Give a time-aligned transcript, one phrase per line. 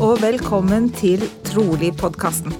[0.00, 2.54] og velkommen til Trolig-podkasten.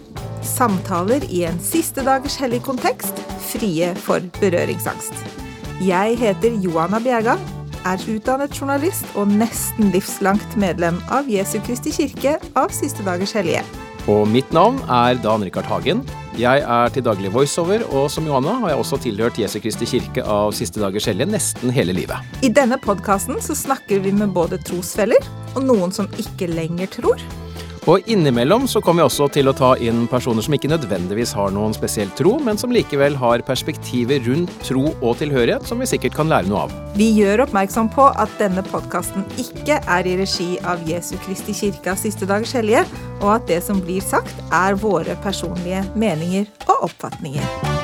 [0.45, 3.17] Samtaler i en siste dagers hellig kontekst,
[3.49, 5.17] frie for berøringsangst.
[5.81, 7.39] Jeg heter Johanna Bjerga,
[7.89, 13.65] er utdannet journalist og nesten livslangt medlem av Jesu Kristi kirke av Siste dagers hellige.
[14.05, 16.05] Og mitt navn er Dan Rikard Hagen.
[16.41, 20.25] Jeg er til daglig voiceover, og som Johanna har jeg også tilhørt Jesu Kristi kirke
[20.25, 22.31] av Siste dagers hellige nesten hele livet.
[22.41, 25.21] I denne podkasten så snakker vi med både trosfeller
[25.53, 27.21] og noen som ikke lenger tror.
[27.91, 31.51] Og innimellom så kommer vi også til å ta inn personer som ikke nødvendigvis har
[31.51, 36.15] noen spesiell tro, men som likevel har perspektiver rundt tro og tilhørighet som vi sikkert
[36.15, 36.77] kan lære noe av.
[36.95, 41.97] Vi gjør oppmerksom på at denne podkasten ikke er i regi av Jesu Kristi kirke
[41.99, 42.87] Siste dagers hellige,
[43.19, 47.80] og at det som blir sagt, er våre personlige meninger og oppfatninger.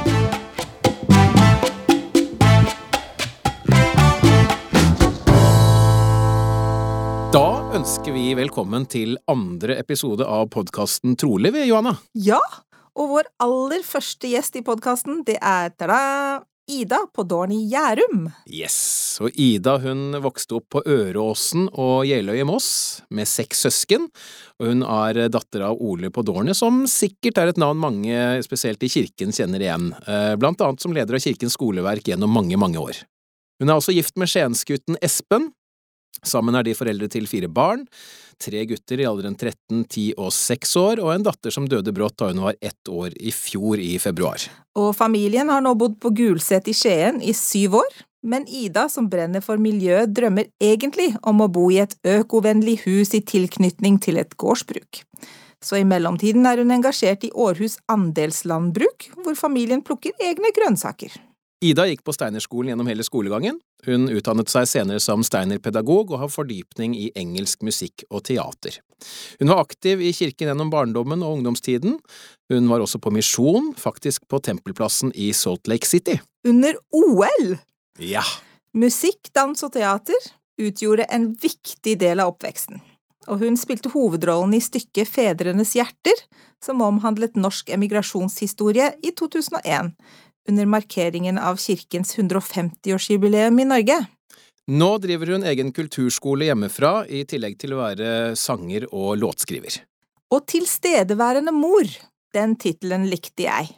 [7.86, 11.92] Ønsker vi velkommen til andre episode av podkasten Trolig ved Johanna.
[12.18, 12.40] Ja,
[12.98, 18.24] og vår aller første gjest i podkasten, det er tada, Ida på Dårn i Gjærum.
[18.50, 22.72] Yes, og Ida hun vokste opp på Øråsen og Jeløy i Moss
[23.14, 24.08] med seks søsken,
[24.58, 28.82] og hun er datter av Ole på Dårnet, som sikkert er et navn mange, spesielt
[28.82, 32.82] i kirken, kjenner igjen, eh, blant annet som leder av Kirkens skoleverk gjennom mange, mange
[32.82, 33.04] år.
[33.62, 35.52] Hun er også gift med skiensgutten Espen.
[36.24, 37.84] Sammen er de foreldre til fire barn,
[38.42, 42.18] tre gutter i alderen 13, 10 og 6 år, og en datter som døde brått
[42.20, 44.48] da hun var ett år i fjor i februar.
[44.76, 49.06] Og familien har nå bodd på Gulset i Skien i syv år, men Ida, som
[49.10, 54.18] brenner for miljøet, drømmer egentlig om å bo i et økovennlig hus i tilknytning til
[54.18, 55.04] et gårdsbruk.
[55.62, 61.14] Så i mellomtiden er hun engasjert i Århus andelslandbruk, hvor familien plukker egne grønnsaker.
[61.66, 63.60] Ida gikk på Steinerskolen gjennom hele skolegangen.
[63.86, 68.80] Hun utdannet seg senere som Steiner-pedagog og har fordypning i engelsk musikk og teater.
[69.40, 71.98] Hun var aktiv i kirken gjennom barndommen og ungdomstiden.
[72.52, 76.20] Hun var også på misjon, faktisk på Tempelplassen i Salt Lake City.
[76.46, 77.56] Under OL!
[77.96, 78.24] Ja,
[78.76, 80.26] Musikk, dans og teater
[80.60, 82.82] utgjorde en viktig del av oppveksten,
[83.24, 86.20] og hun spilte hovedrollen i stykket Fedrenes hjerter,
[86.60, 89.94] som omhandlet norsk emigrasjonshistorie i 2001,
[90.48, 93.98] under markeringen av kirkens 150-årsjubileum i Norge.
[94.66, 99.80] nå driver hun egen kulturskole hjemmefra, i tillegg til å være sanger og låtskriver.
[100.34, 101.86] Og Tilstedeværende mor,
[102.34, 103.68] den tittelen likte jeg.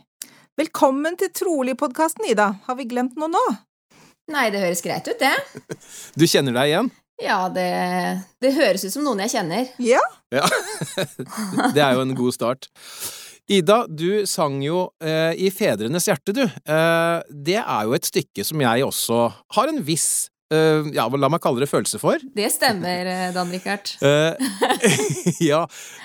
[0.58, 2.54] Velkommen til Trolig-podkasten, Ida.
[2.64, 3.44] Har vi glemt noe nå?
[4.32, 5.34] Nei, det høres greit ut, det.
[6.18, 6.90] Du kjenner deg igjen?
[7.22, 7.68] Ja, det,
[8.40, 9.68] det høres ut som noen jeg kjenner.
[9.82, 10.02] Ja.
[10.34, 10.44] Ja,
[11.74, 12.68] det er jo en god start.
[13.48, 16.42] Ida, du sang jo eh, i Fedrenes hjerte, du.
[16.44, 19.22] Eh, det er jo et stykke som jeg også
[19.56, 22.20] har en viss, eh, ja, la meg kalle det følelse for.
[22.36, 23.94] Det stemmer, eh, Dan Rikard.
[24.04, 24.36] Eh,
[25.48, 25.62] ja.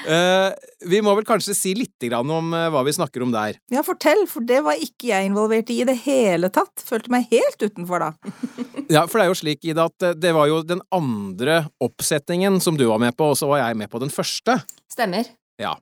[0.07, 0.55] Eh,
[0.87, 3.59] vi må vel kanskje si litt grann om eh, hva vi snakker om der.
[3.75, 6.79] Ja, fortell, for det var ikke jeg involvert i i det hele tatt.
[6.87, 8.13] Følte meg helt utenfor da.
[8.93, 12.79] Ja, for det er jo slik, Ida, at det var jo den andre oppsetningen som
[12.79, 14.61] du var med på, og så var jeg med på den første.
[14.91, 15.27] Stemmer.
[15.59, 15.75] Ja.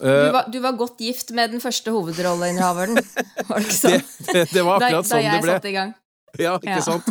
[0.00, 2.98] Du Eh, var, du var godt gift med den første hovedrolleinnehaveren,
[3.48, 4.34] var det ikke det, sånn?
[4.34, 5.30] det, det var akkurat da sånn det ble.
[5.30, 5.94] Da jeg satte i gang.
[6.36, 6.82] Ja, ikke Ja.
[6.84, 7.06] sant?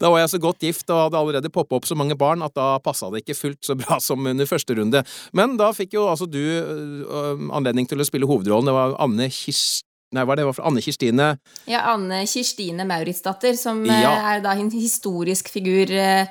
[0.00, 2.54] Da var jeg så godt gift og hadde allerede poppa opp så mange barn at
[2.56, 5.02] da passa det ikke fullt så bra som under første runde.
[5.36, 8.70] Men da fikk jo altså du øh, anledning til å spille hovedrollen.
[8.70, 9.84] Det var Anne Kirst...
[10.16, 11.26] Nei, hva det var for Anne Kirstine
[11.70, 14.14] Ja, Anne Kirstine Mauritsdatter, som eh, Ja.
[14.32, 16.24] er da en historisk figur eh,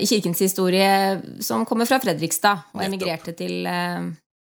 [0.00, 3.66] i kirkens historie, som kommer fra Fredrikstad og emigrerte til,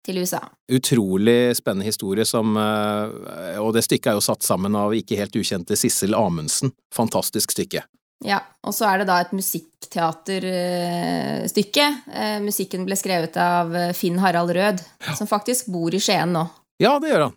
[0.07, 0.39] til USA.
[0.71, 5.35] Utrolig spennende historie som øh, Og det stykket er jo satt sammen av ikke helt
[5.37, 6.69] ukjente Sissel Amundsen.
[6.95, 7.81] Fantastisk stykke.
[8.25, 11.85] Ja, og så er det da et musikkteaterstykke.
[12.09, 14.81] Eh, musikken ble skrevet av eh, Finn Harald Rød,
[15.19, 16.43] som faktisk bor i Skien nå.
[16.81, 17.35] Ja, det gjør han.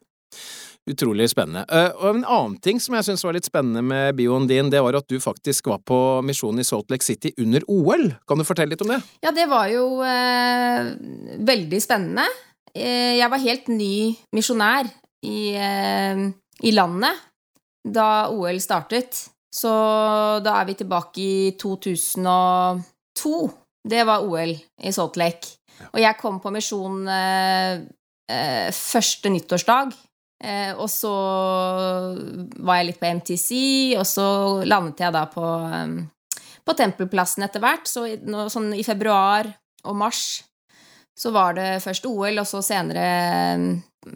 [0.90, 1.62] Utrolig spennende.
[1.68, 4.80] Eh, og en annen ting som jeg syns var litt spennende med bioen din, det
[4.82, 8.14] var at du faktisk var på misjon i Salt Lake City under OL.
[8.28, 9.00] Kan du fortelle litt om det?
[9.20, 10.80] Ja, det var jo eh,
[11.52, 12.24] veldig spennende.
[12.74, 13.94] Eh, jeg var helt ny
[14.36, 14.88] misjonær
[15.26, 16.22] i, eh,
[16.62, 17.16] i landet
[17.84, 19.28] da OL startet.
[19.50, 19.70] Så
[20.44, 23.50] da er vi tilbake i 2002.
[23.82, 25.56] Det var OL i Salt Lake.
[25.92, 27.80] Og jeg kom på misjon eh,
[28.30, 29.96] eh, første nyttårsdag.
[30.40, 31.12] Eh, og så
[32.64, 33.48] var jeg litt på MTC,
[34.00, 34.26] og så
[34.64, 37.88] landet jeg da på, eh, på Tempelplassen etter hvert.
[37.88, 39.50] Så i, nå, sånn i februar
[39.84, 40.42] og mars
[41.20, 43.06] så var det først OL, og så senere
[43.52, 43.64] eh,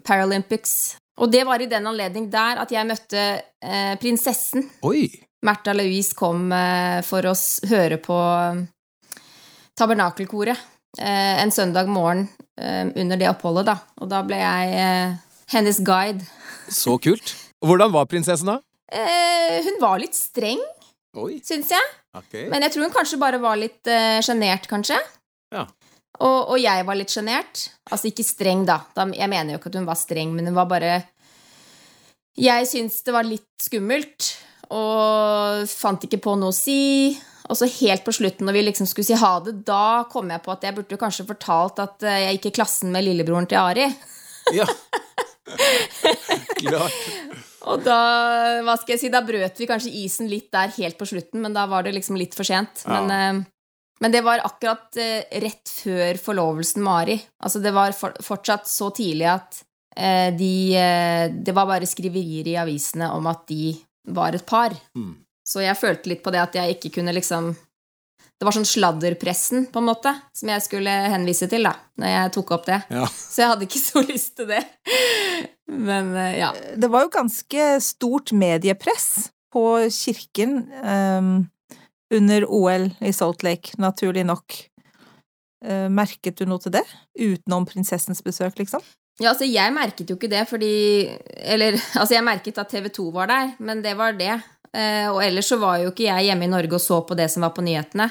[0.05, 0.95] Paralympics.
[1.21, 4.65] Og det var i den anledning der at jeg møtte eh, prinsessen.
[4.87, 5.05] Oi!
[5.45, 7.35] Märtha Louise kom eh, for å
[7.69, 8.63] høre på eh,
[9.77, 10.57] tabernakelkoret
[10.97, 12.25] eh, en søndag morgen
[12.59, 13.77] eh, under det oppholdet, da.
[14.01, 15.15] Og da ble jeg eh,
[15.53, 16.25] hennes guide.
[16.73, 17.35] Så kult.
[17.65, 18.59] Hvordan var prinsessen da?
[18.91, 20.61] Eh, hun var litt streng,
[21.45, 21.93] syns jeg.
[22.17, 22.49] Okay.
[22.51, 23.87] Men jeg tror hun kanskje bare var litt
[24.25, 24.97] sjenert, kanskje.
[25.53, 25.67] Ja.
[26.23, 27.67] Og, og jeg var litt sjenert.
[27.91, 28.81] Altså ikke streng, da.
[29.15, 30.95] Jeg mener jo ikke at hun var streng, men hun var bare
[32.39, 34.33] Jeg syntes det var litt skummelt,
[34.75, 37.15] og fant ikke på noe å si.
[37.45, 40.41] Og så helt på slutten, når vi liksom skulle si ha det, da kom jeg
[40.41, 43.61] på at jeg burde kanskje fortalt at eh, jeg gikk i klassen med lillebroren til
[43.61, 43.85] Ari.
[44.55, 44.65] Ja.
[46.63, 46.97] Klart.
[47.69, 47.99] Og da,
[48.65, 51.53] hva skal jeg si, da brøt vi kanskje isen litt der helt på slutten, men
[51.53, 52.81] da var det liksom litt for sent.
[52.85, 52.97] Ja.
[52.97, 53.45] Men, eh,
[53.99, 57.19] men det var akkurat eh, rett før forlovelsen med Ari.
[57.43, 59.61] Altså det var for, fortsatt så tidlig at
[59.95, 63.71] eh, de eh, Det var bare skriverier i avisene om at de
[64.11, 64.75] var et par.
[64.97, 65.13] Mm.
[65.45, 67.53] Så jeg følte litt på det at jeg ikke kunne liksom
[68.35, 71.71] Det var sånn sladderpressen, på en måte, som jeg skulle henvise til, da,
[72.01, 72.81] når jeg tok opp det.
[72.91, 73.05] Ja.
[73.31, 74.59] Så jeg hadde ikke så lyst til det.
[75.87, 76.51] Men eh, ja.
[76.75, 81.45] Det var jo ganske stort mediepress på kirken ehm,
[82.13, 84.57] under OL i Salt Lake, naturlig nok.
[85.65, 86.83] Eh, merket du noe til det?
[87.17, 88.83] Utenom prinsessens besøk, liksom?
[89.21, 90.73] Ja, altså jeg merket jo ikke det fordi
[91.39, 94.35] Eller altså jeg merket at TV 2 var der, men det var det.
[94.75, 97.29] Eh, og ellers så var jo ikke jeg hjemme i Norge og så på det
[97.31, 98.09] som var på nyhetene.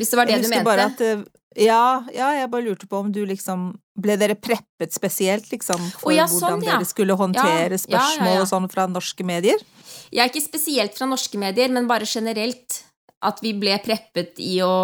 [0.00, 0.76] Hvis det var det du mente.
[0.86, 1.24] at eh,
[1.60, 3.72] ja, ja, jeg bare lurte på om du liksom
[4.02, 6.78] Ble dere preppet spesielt, liksom, for Å, ja, hvordan sånn, ja.
[6.78, 8.44] dere skulle håndtere Ja, ja, spørsmål ja, ja.
[8.46, 9.60] og sånn fra norske medier?
[10.08, 12.78] Jeg er ikke spesielt fra norske medier, men bare generelt.
[13.22, 14.74] At vi ble preppet i å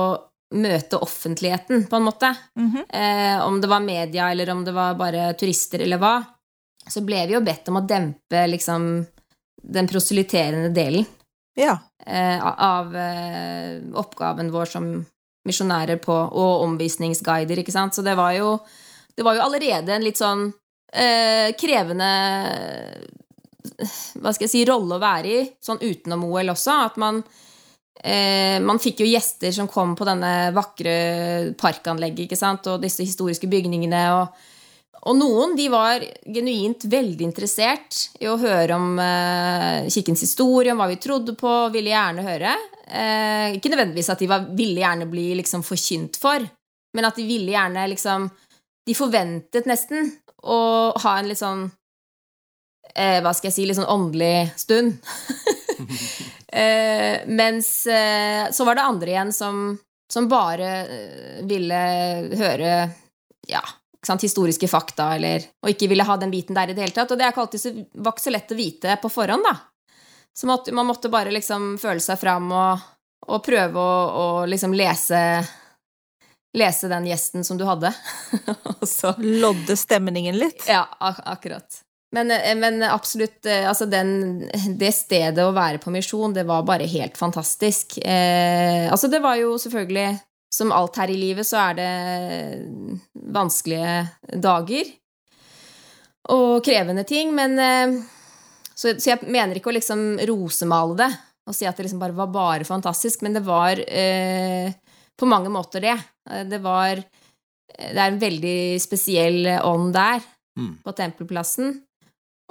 [0.55, 2.31] møte offentligheten, på en måte.
[2.56, 2.85] Mhm.
[2.88, 6.14] eh, om det var media, eller om det var bare turister, eller hva.
[6.88, 9.06] Så ble vi jo bedt om å dempe liksom
[9.62, 11.05] den proselyterende delen.
[11.58, 11.79] Ja.
[12.06, 14.87] eh, av eh, oppgaven vår som
[15.44, 17.94] misjonærer på, og omvisningsguider, ikke sant.
[17.94, 18.55] Så det var jo,
[19.17, 20.46] det var jo allerede en litt sånn
[20.93, 22.08] eh, krevende
[24.19, 26.79] hva skal jeg si, rolle å være i, sånn utenom OL også.
[26.88, 27.20] At man
[28.03, 33.06] eh, Man fikk jo gjester som kom på denne vakre parkanlegget, ikke sant, og disse
[33.06, 34.05] historiske bygningene.
[34.19, 34.55] og
[35.06, 40.81] og noen de var genuint veldig interessert i å høre om eh, kirkens historie, om
[40.83, 42.55] hva vi trodde på, ville gjerne høre.
[42.89, 46.44] Eh, ikke nødvendigvis at de var, ville gjerne bli liksom forkynt for,
[46.97, 48.31] men at de ville gjerne liksom
[48.89, 50.06] De forventet nesten
[50.49, 50.56] å
[50.97, 51.67] ha en litt sånn
[52.94, 54.97] eh, Hva skal jeg si Litt sånn åndelig stund.
[56.53, 59.79] eh, mens eh, så var det andre igjen som,
[60.12, 61.83] som bare eh, ville
[62.39, 62.73] høre
[63.49, 63.62] Ja,
[64.06, 67.11] sant, historiske fakta, eller, og ikke ville ha den biten der i det hele tatt.
[67.12, 69.55] Og det er ikke alltid så, var ikke så lett å vite på forhånd, da.
[70.37, 72.85] Så måtte, man måtte bare liksom føle seg fram og,
[73.27, 75.23] og prøve å, og liksom lese
[76.56, 77.91] Lese den gjesten som du hadde.
[78.81, 80.65] og så Lodde stemningen litt?
[80.69, 81.83] ja, ak akkurat.
[82.16, 84.49] Men, eh, men absolutt, eh, altså den,
[84.81, 87.99] det stedet å være på misjon, det var bare helt fantastisk.
[88.00, 90.14] Eh, altså det var jo selvfølgelig,
[90.55, 91.90] som alt her i livet, så er det
[93.37, 94.88] vanskelige dager.
[96.32, 97.94] Og krevende ting, men eh,
[98.75, 101.10] så, så jeg mener ikke å liksom rosemale det
[101.48, 104.69] og si at det liksom bare var bare fantastisk, men det var eh,
[105.17, 105.94] på mange måter det.
[106.29, 110.20] Eh, Det var Det er en veldig spesiell ånd der
[110.58, 110.72] Mm.
[110.82, 111.69] på tempelplassen.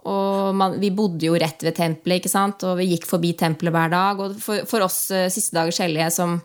[0.07, 3.73] Og man, vi bodde jo rett ved tempelet, ikke sant, og vi gikk forbi tempelet
[3.75, 4.21] hver dag.
[4.23, 6.37] Og for, for oss eh, siste dagers hellige som,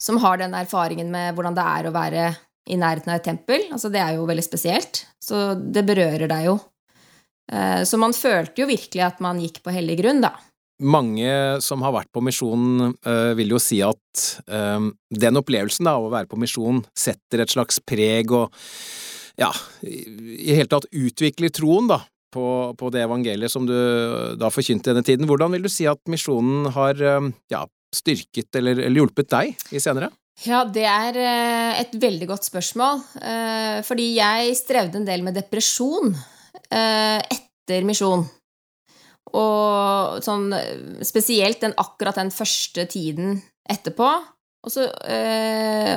[0.00, 2.24] som har den erfaringen med hvordan det er å være
[2.72, 5.04] i nærheten av et tempel, altså det er jo veldig spesielt.
[5.22, 6.56] Så det berører deg jo.
[7.52, 10.32] Eh, Så man følte jo virkelig at man gikk på hellig grunn, da.
[10.82, 16.10] Mange som har vært på misjon, eh, vil jo si at den opplevelsen av å
[16.12, 18.50] være på misjon setter et slags preg og
[19.38, 19.50] ja,
[19.82, 22.00] i hele tatt utvikler troen da,
[22.34, 22.46] på,
[22.78, 23.74] på det evangeliet som du
[24.40, 25.28] da forkynte denne tiden.
[25.30, 27.64] Hvordan vil du si at misjonen har eh, ja,
[27.94, 30.10] styrket eller, eller hjulpet deg i senere?
[30.42, 33.04] Ja, det er eh, et veldig godt spørsmål.
[33.86, 36.14] Fordi jeg strevde en del med depresjon
[36.74, 38.24] etter misjon.
[39.34, 40.48] Og sånn
[41.06, 43.38] spesielt den, akkurat den første tiden
[43.70, 44.10] etterpå.
[44.64, 44.86] Og så,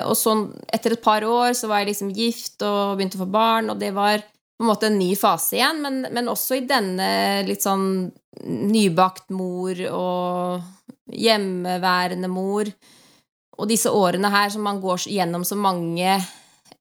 [0.03, 0.33] og så,
[0.75, 3.79] etter et par år så var jeg liksom gift og begynte å få barn, og
[3.79, 4.25] det var
[4.57, 7.09] på en måte en ny fase igjen, men, men også i denne
[7.45, 8.07] litt sånn
[8.45, 12.69] nybakt mor og hjemmeværende mor.
[13.57, 16.09] Og disse årene her som man går gjennom så mange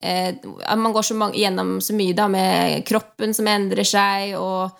[0.00, 0.34] eh,
[0.76, 4.76] Man går så mange, gjennom så mye da med kroppen som endrer seg, og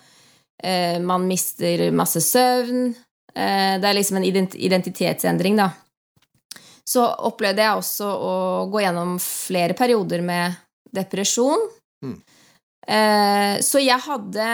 [0.63, 2.91] eh, man mister masse søvn.
[3.33, 5.71] Eh, det er liksom en identitetsendring, da.
[6.85, 8.35] så opplevde jeg også å
[8.73, 10.57] gå gjennom flere perioder med
[10.97, 11.69] depresjon.
[12.05, 12.17] Mm.
[12.87, 14.49] Eh, så jeg hadde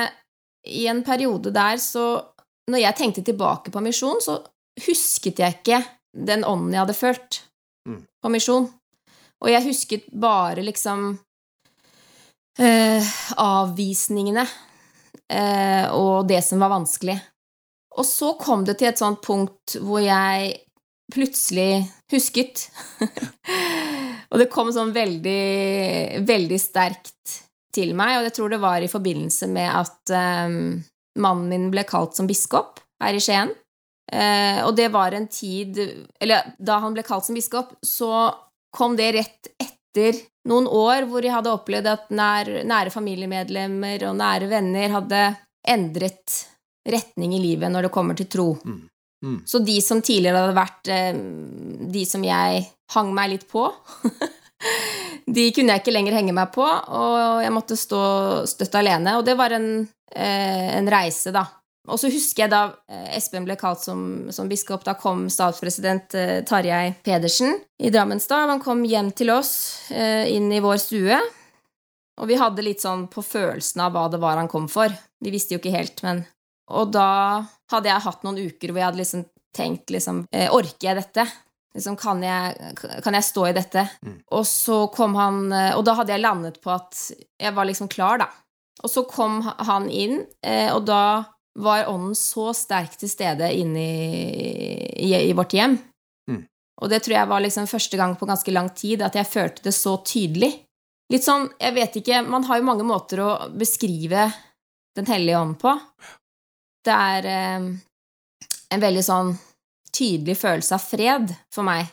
[0.72, 2.22] i en periode der så
[2.70, 4.36] Når jeg tenkte tilbake på misjon, så
[4.86, 5.80] husket jeg ikke
[6.14, 7.40] den ånden jeg hadde følt
[7.82, 8.04] Mm.
[8.22, 8.68] på misjon.
[9.42, 11.18] Og jeg husket bare liksom
[12.62, 13.12] eh,
[13.42, 14.44] avvisningene
[15.26, 17.16] eh, og det som var vanskelig.
[17.98, 20.54] Og så kom det til et sånt punkt hvor jeg
[21.12, 22.68] plutselig husket.
[24.30, 27.42] og det kom sånn veldig, veldig sterkt
[27.74, 30.56] til meg, og jeg tror det var i forbindelse med at eh,
[31.22, 33.52] mannen min ble kalt som biskop her i Skien.
[34.12, 35.78] Eh, og det var en tid
[36.20, 38.32] Eller da han ble kalt som biskop, så
[38.74, 44.16] kom det rett etter noen år hvor jeg hadde opplevd at nær, nære familiemedlemmer og
[44.18, 45.22] nære venner hadde
[45.68, 46.40] endret
[46.88, 48.48] retning i livet når det kommer til tro.
[48.64, 48.80] Mm.
[49.22, 49.38] Mm.
[49.46, 51.20] Så de som tidligere hadde vært eh,
[51.94, 52.64] de som jeg
[52.96, 53.68] hang meg litt på
[55.26, 58.02] De kunne jeg ikke lenger henge meg på, og jeg måtte stå
[58.48, 59.16] støtt alene.
[59.18, 61.46] Og det var en, eh, en reise, da.
[61.90, 66.14] Og så husker jeg da eh, Espen ble kalt som, som biskop, da kom statspresident
[66.14, 68.50] eh, Tarjei Pedersen i Drammenstad.
[68.50, 69.54] Han kom hjem til oss,
[69.90, 71.18] inn i vår stue.
[72.20, 74.92] Og vi hadde litt sånn på følelsen av hva det var han kom for.
[75.22, 76.26] Vi visste jo ikke helt, men
[76.72, 80.22] Og da hadde jeg hatt noen uker hvor jeg hadde liksom tenkt liksom
[80.54, 81.26] Orker jeg dette?
[81.72, 82.72] Liksom, kan jeg,
[83.04, 83.86] kan jeg stå i dette?
[84.04, 84.16] Mm.
[84.36, 86.98] Og så kom han eh, Og da hadde jeg landet på at
[87.40, 88.28] jeg var liksom klar, da.
[88.82, 91.22] Og så kom han inn, eh, og da
[91.60, 94.52] var ånden så sterkt til stede inne i,
[95.04, 95.76] i, i vårt hjem.
[96.30, 96.42] Mm.
[96.82, 99.66] Og det tror jeg var liksom første gang på ganske lang tid at jeg følte
[99.68, 100.50] det så tydelig.
[101.12, 104.30] Litt sånn, jeg vet ikke Man har jo mange måter å beskrive
[104.96, 105.74] Den hellige ånd på.
[106.84, 107.66] Det er eh,
[108.72, 109.34] en veldig sånn
[109.96, 111.90] tydelig følelse av fred for meg,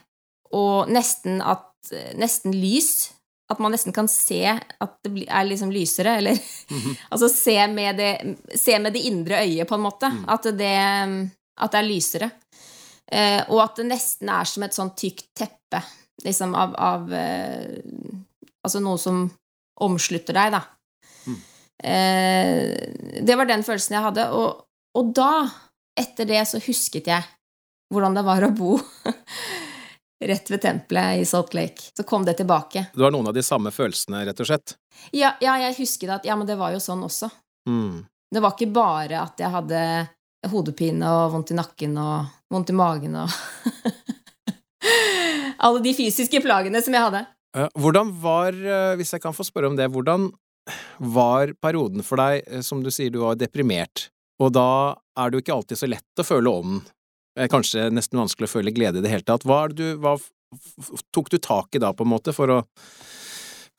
[0.56, 1.66] og nesten at
[2.20, 3.14] Nesten lys.
[3.50, 6.36] At man nesten kan se at det er liksom lysere, eller
[6.70, 6.98] Mhm.
[7.12, 10.10] Altså se med, det, se med det indre øyet, på en måte.
[10.12, 10.26] Mm.
[10.28, 12.30] At, det, at det er lysere.
[13.12, 15.82] Eh, og at det nesten er som et sånn tykt teppe,
[16.26, 17.80] liksom, av, av eh,
[18.60, 19.24] Altså noe som
[19.80, 20.62] omslutter deg, da.
[21.26, 21.42] Mm.
[21.80, 24.30] Eh, det var den følelsen jeg hadde.
[24.36, 24.66] Og,
[25.00, 25.48] og da,
[25.98, 27.24] etter det, så husket jeg
[27.94, 28.78] hvordan det var å bo
[30.32, 31.92] rett ved tempelet i Salt Lake.
[31.98, 32.86] Så kom det tilbake.
[32.94, 34.76] Du har noen av de samme følelsene, rett og slett.
[35.16, 37.32] Ja, ja jeg husket at ja, men det var jo sånn også.
[37.70, 38.06] Mm.
[38.30, 39.82] Det var ikke bare at jeg hadde
[40.52, 43.34] hodepine og vondt i nakken og vondt i magen og
[45.60, 47.26] Alle de fysiske plagene som jeg hadde.
[47.58, 50.30] Eh, Hvordan var, eh, hvis jeg kan få spørre om det, hvordan
[51.00, 54.08] var perioden for deg, eh, som du sier du var deprimert,
[54.40, 56.80] og da er det jo ikke alltid så lett å føle ånden,
[57.38, 59.46] Eh, kanskje nesten vanskelig å føle glede i det hele tatt.
[59.48, 60.16] Hva, du, hva
[61.14, 62.60] tok du tak i da, på en måte, for å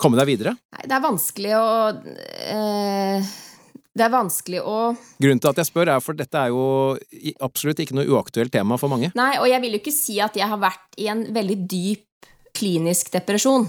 [0.00, 0.56] komme deg videre?
[0.76, 3.30] Nei, det er vanskelig å eh,
[3.90, 4.76] Det er vanskelig å
[5.20, 6.96] Grunnen til at jeg spør er for dette er jo
[7.42, 9.12] absolutt ikke noe uaktuelt tema for mange.
[9.18, 12.30] Nei, og jeg vil jo ikke si at jeg har vært i en veldig dyp
[12.56, 13.66] klinisk depresjon.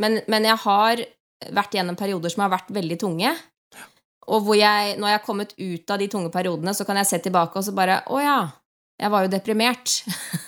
[0.00, 1.02] Men, men jeg har
[1.56, 3.34] vært gjennom perioder som har vært veldig tunge.
[4.30, 7.08] Og hvor jeg, når jeg har kommet ut av de tunge periodene, så kan jeg
[7.08, 8.40] se tilbake og så bare Å ja,
[9.00, 9.96] jeg var jo deprimert.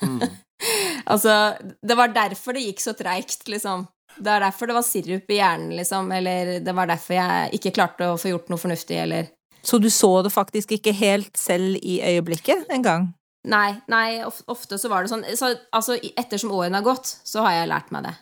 [0.03, 0.21] Mm.
[1.13, 3.87] altså, det var derfor det gikk så treigt, liksom.
[4.17, 6.13] Det var derfor det var sirup i hjernen, liksom.
[6.13, 9.33] Eller det var derfor jeg ikke klarte å få gjort noe fornuftig, eller
[9.63, 13.13] Så du så det faktisk ikke helt selv i øyeblikket engang?
[13.49, 17.57] Nei, nei ofte så var det sånn så, Altså, ettersom årene har gått, så har
[17.57, 18.15] jeg lært meg det.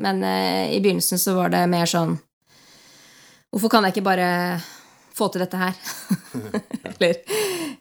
[0.00, 2.18] Men eh, i begynnelsen så var det mer sånn
[3.48, 4.26] Hvorfor kan jeg ikke bare
[5.16, 5.78] få til dette her?
[6.90, 7.22] Eller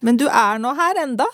[0.05, 1.27] Men du er nå her enda.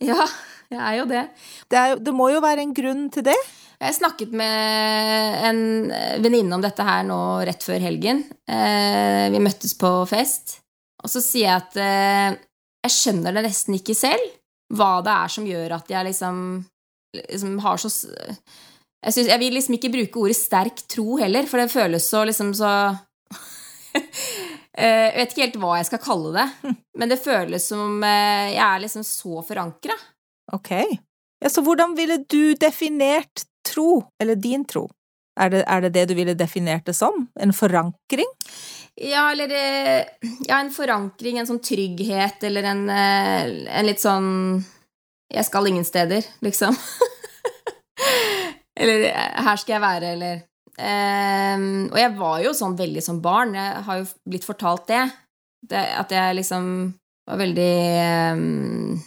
[0.10, 0.24] Ja,
[0.70, 1.24] jeg er jo det.
[1.68, 3.36] Det, er, det må jo være en grunn til det.
[3.80, 5.60] Jeg snakket med en
[6.22, 8.22] venninne om dette her nå rett før helgen.
[8.48, 10.58] Eh, vi møttes på fest,
[11.00, 12.38] og så sier jeg at eh,
[12.86, 14.24] jeg skjønner det nesten ikke selv,
[14.76, 16.42] hva det er som gjør at jeg liksom,
[17.18, 17.90] liksom har så
[19.00, 22.22] jeg, synes, jeg vil liksom ikke bruke ordet sterk tro heller, for det føles så
[22.28, 22.72] liksom så
[24.80, 28.64] Jeg vet ikke helt hva jeg skal kalle det, men det føles som eh, jeg
[28.64, 29.96] er liksom så forankra.
[30.56, 30.72] Ok.
[31.40, 34.86] Ja, så hvordan ville du definert tro, eller din tro?
[35.40, 37.26] Er det, er det det du ville definert det som?
[37.40, 38.28] En forankring?
[39.00, 40.04] Ja, eller eh,
[40.48, 44.28] Ja, en forankring, en sånn trygghet, eller en, eh, en litt sånn
[45.30, 46.76] Jeg skal ingen steder, liksom.
[48.80, 50.42] eller eh, her skal jeg være, eller
[50.78, 53.56] Og jeg var jo sånn veldig som barn.
[53.58, 55.02] Jeg har jo blitt fortalt det.
[55.68, 56.64] det at jeg liksom
[57.28, 59.00] var veldig ehm,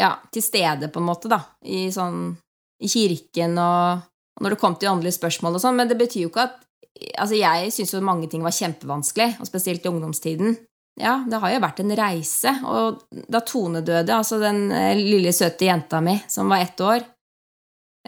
[0.00, 1.42] Ja, til stede, på en måte, da.
[1.64, 2.32] I sånn
[2.80, 4.00] i kirken og,
[4.38, 6.58] og når det kom til åndelige spørsmål og sånn, men det betyr jo ikke at
[7.00, 10.56] Altså, jeg syns jo mange ting var kjempevanskelig, og spesielt i ungdomstiden.
[11.00, 12.52] Ja, det har jo vært en reise.
[12.66, 12.98] Og
[13.30, 17.06] da Tone døde, altså den eh, lille, søte jenta mi som var ett år,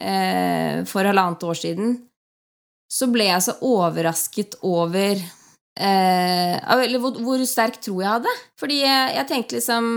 [0.03, 1.95] eh, for halvannet år siden,
[2.93, 8.35] så ble jeg så overrasket over eh, Eller hvor, hvor, sterk tro jeg hadde.
[8.61, 9.95] Fordi jeg, jeg tenkte liksom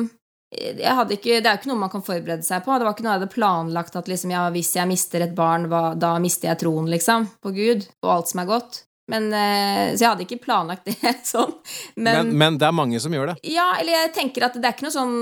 [0.56, 2.78] jeg ikke, Det er jo ikke noe man kan forberede seg på.
[2.78, 5.66] Det var ikke noe jeg hadde planlagt at liksom, ja, hvis jeg mister et barn,
[5.72, 8.86] hva, da mister jeg troen, liksom, på Gud og alt som er godt.
[9.12, 11.52] Men, eh, så jeg hadde ikke planlagt det sånn.
[11.98, 13.38] Men, men, men, det er mange som gjør det?
[13.52, 15.20] Ja, eller jeg tenker at det er ikke noe sånn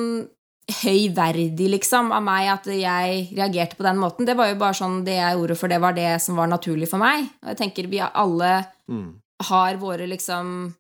[0.71, 4.27] høyverdig, liksom, av meg at jeg reagerte på den måten.
[4.27, 6.87] Det var jo bare sånn det jeg gjorde, for det var det som var naturlig
[6.91, 7.27] for meg.
[7.43, 8.53] Og jeg tenker vi alle
[8.87, 9.09] mm.
[9.49, 10.71] har våre liksom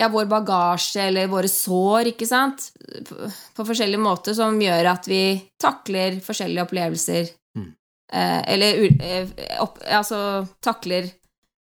[0.00, 2.70] ja, vår bagasje eller våre sår, ikke sant,
[3.08, 5.22] på, på forskjellige måter, som gjør at vi
[5.60, 7.30] takler forskjellige opplevelser.
[7.58, 7.70] Mm.
[8.16, 11.10] Eh, eller eh, opp, altså takler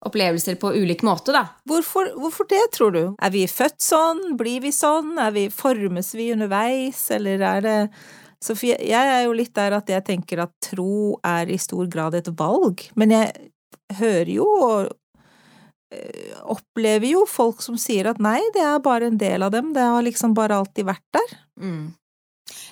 [0.07, 1.45] opplevelser på ulik måte, da.
[1.69, 3.03] Hvorfor, hvorfor, det, tror du?
[3.21, 4.23] Er vi født sånn?
[4.41, 5.13] Blir vi sånn?
[5.21, 7.77] Er vi, formes vi underveis, eller er det
[8.41, 12.15] Sofie, jeg er jo litt der at jeg tenker at tro er i stor grad
[12.17, 13.51] et valg, men jeg
[13.99, 14.89] hører jo og
[15.93, 19.75] eh, opplever jo folk som sier at nei, det er bare en del av dem,
[19.77, 21.37] det har liksom bare alltid vært der.
[21.61, 21.91] Mm.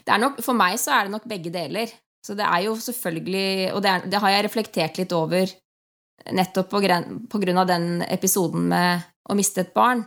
[0.09, 1.93] Det er nok, for meg så er det nok begge deler.
[2.25, 5.53] Så det er jo selvfølgelig Og det, er, det har jeg reflektert litt over
[6.33, 10.05] nettopp av den episoden med å miste et barn,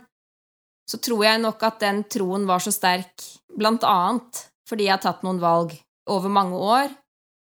[0.88, 3.24] så tror jeg nok at den troen var så sterk
[3.56, 5.74] blant annet fordi jeg har tatt noen valg
[6.10, 6.92] over mange år.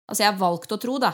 [0.08, 1.12] Altså, jeg har valgt å tro, da.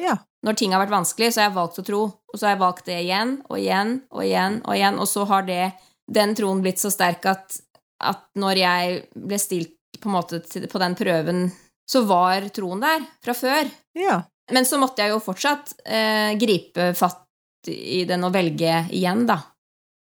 [0.00, 0.14] Ja.
[0.46, 2.02] Når ting har vært vanskelig, så har jeg valgt å tro.
[2.30, 5.26] Og så har jeg valgt det igjen og igjen og igjen og igjen, og så
[5.28, 5.64] har det,
[6.10, 7.58] den troen blitt så sterk at,
[7.98, 11.42] at når jeg ble stilt på, måte, på den prøven,
[11.90, 13.70] så var troen der fra før.
[13.98, 14.20] Ja.
[14.54, 17.26] Men så måtte jeg jo fortsatt eh, gripe fatt
[17.70, 19.38] i den og velge igjen, da.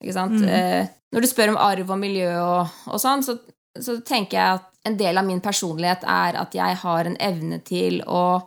[0.04, 0.38] Ikke sant?
[0.42, 0.50] Mm.
[0.50, 3.38] Eh, når du spør om arv og miljø og, og sånn, så,
[3.80, 7.60] så, tenker jeg at en del av min personlighet er at jeg har en evne
[7.66, 8.44] til å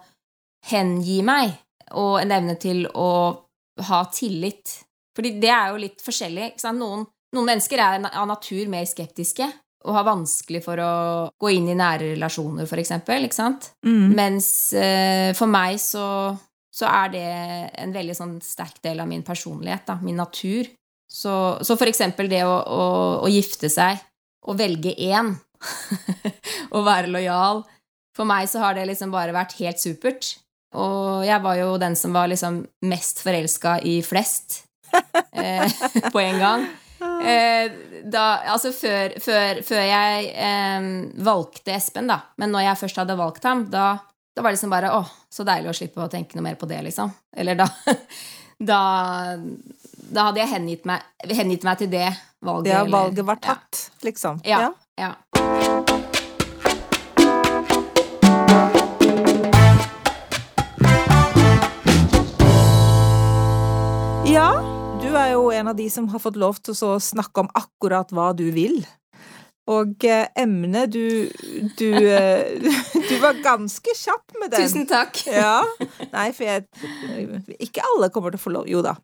[0.71, 1.57] hengi meg,
[1.97, 3.11] og en evne til å
[3.89, 4.77] ha tillit.
[5.17, 6.53] Fordi det er jo litt forskjellig.
[6.53, 6.79] Ikke sant?
[6.81, 7.03] Noen,
[7.35, 9.49] noen mennesker er av natur mer skeptiske
[9.87, 10.93] og har vanskelig for å
[11.41, 13.71] gå inn i nære relasjoner, for eksempel, ikke sant?
[13.87, 14.13] Mm.
[14.17, 16.05] Mens eh, for meg så,
[16.69, 17.25] så, er det
[17.81, 20.69] en veldig sånn sterk del av min personlighet, da, min natur.
[21.11, 21.33] Så,
[21.65, 22.85] så for eksempel det å, å,
[23.25, 23.99] å gifte seg
[24.47, 25.33] og velge én
[26.75, 27.59] og være lojal
[28.17, 30.31] For meg så har det liksom bare vært helt supert.
[30.77, 34.63] Og jeg var jo den som var liksom mest forelska i flest
[35.33, 35.67] eh,
[36.15, 36.67] på en gang.
[37.01, 37.73] Eh,
[38.05, 40.89] da, altså før, før, før jeg eh,
[41.25, 42.21] valgte Espen, da.
[42.41, 43.93] Men når jeg først hadde valgt ham, da,
[44.35, 45.01] da var det liksom bare Å,
[45.33, 47.13] så deilig å slippe å tenke noe mer på det, liksom.
[47.37, 47.71] Eller da
[48.61, 48.79] Da,
[50.13, 52.11] da hadde jeg hengitt meg, hengitt meg, til det
[52.45, 52.75] valget.
[52.75, 54.05] Ja, valget var tatt, ja.
[54.05, 54.43] liksom.
[54.45, 54.59] Ja.
[55.01, 55.15] ja.
[64.29, 64.70] Ja,
[65.11, 68.13] du er jo en av de som har fått lov til å snakke om akkurat
[68.15, 68.79] hva du vil.
[69.71, 71.27] Og eh, emnet du,
[71.79, 72.59] du, eh,
[73.09, 74.67] du var ganske kjapp med den.
[74.67, 75.19] Tusen takk.
[75.41, 75.63] Ja.
[76.13, 76.67] Nei, for jeg
[77.63, 78.95] Ikke alle kommer til å få lov Jo da,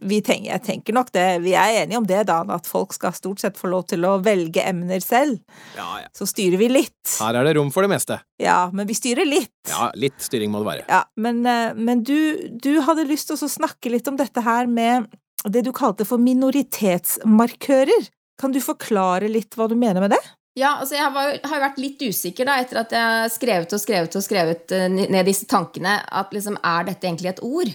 [0.00, 3.42] tenker, jeg tenker nok det, vi er enige om det, da, at folk skal stort
[3.44, 5.38] sett få lov til å velge emner selv.
[5.76, 6.08] Ja, ja.
[6.16, 7.16] Så styrer vi litt.
[7.20, 8.18] Her er det rom for det meste.
[8.42, 9.54] Ja, men vi styrer litt.
[9.70, 10.86] Ja, litt styring må det være.
[10.88, 12.16] Ja, Men, eh, men du,
[12.60, 15.08] du, hadde lyst til å snakke litt om dette her med
[15.50, 18.08] det du kalte for minoritetsmarkører.
[18.40, 20.22] Kan du forklare litt hva du mener med det?
[20.54, 24.14] Ja, altså jeg har vært litt usikker da, etter at jeg har skrevet og skrevet
[24.14, 27.72] og skrevet eh, ned disse tankene, at liksom, er dette egentlig et ord?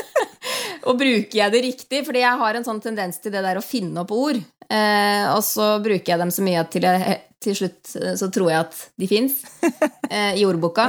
[0.88, 2.00] og bruker jeg det riktig?
[2.06, 4.40] Fordi jeg har en sånn tendens til det der å finne opp ord.
[4.70, 8.30] Eh, og så bruker jeg dem så mye at til, jeg, til slutt eh, så
[8.32, 9.40] tror jeg at de fins
[10.14, 10.88] eh, i ordboka.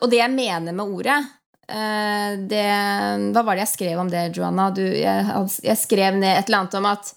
[0.00, 1.20] Og det jeg mener med ordet
[1.68, 2.66] det,
[3.34, 4.70] Hva var det jeg skrev om det, Joanna?
[4.72, 5.24] Du, jeg,
[5.60, 7.10] jeg skrev ned et eller annet om at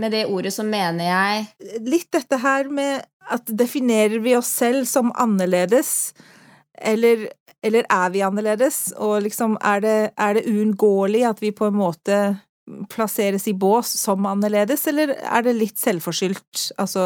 [0.00, 4.86] med det ordet så mener jeg Litt dette her med at definerer vi oss selv
[4.90, 6.10] som annerledes,
[6.74, 7.28] eller,
[7.62, 12.16] eller er vi annerledes, og liksom er det, er uunngåelig at vi på en måte
[12.90, 17.04] plasseres i bås som annerledes, eller er det litt selvforskyldt, altså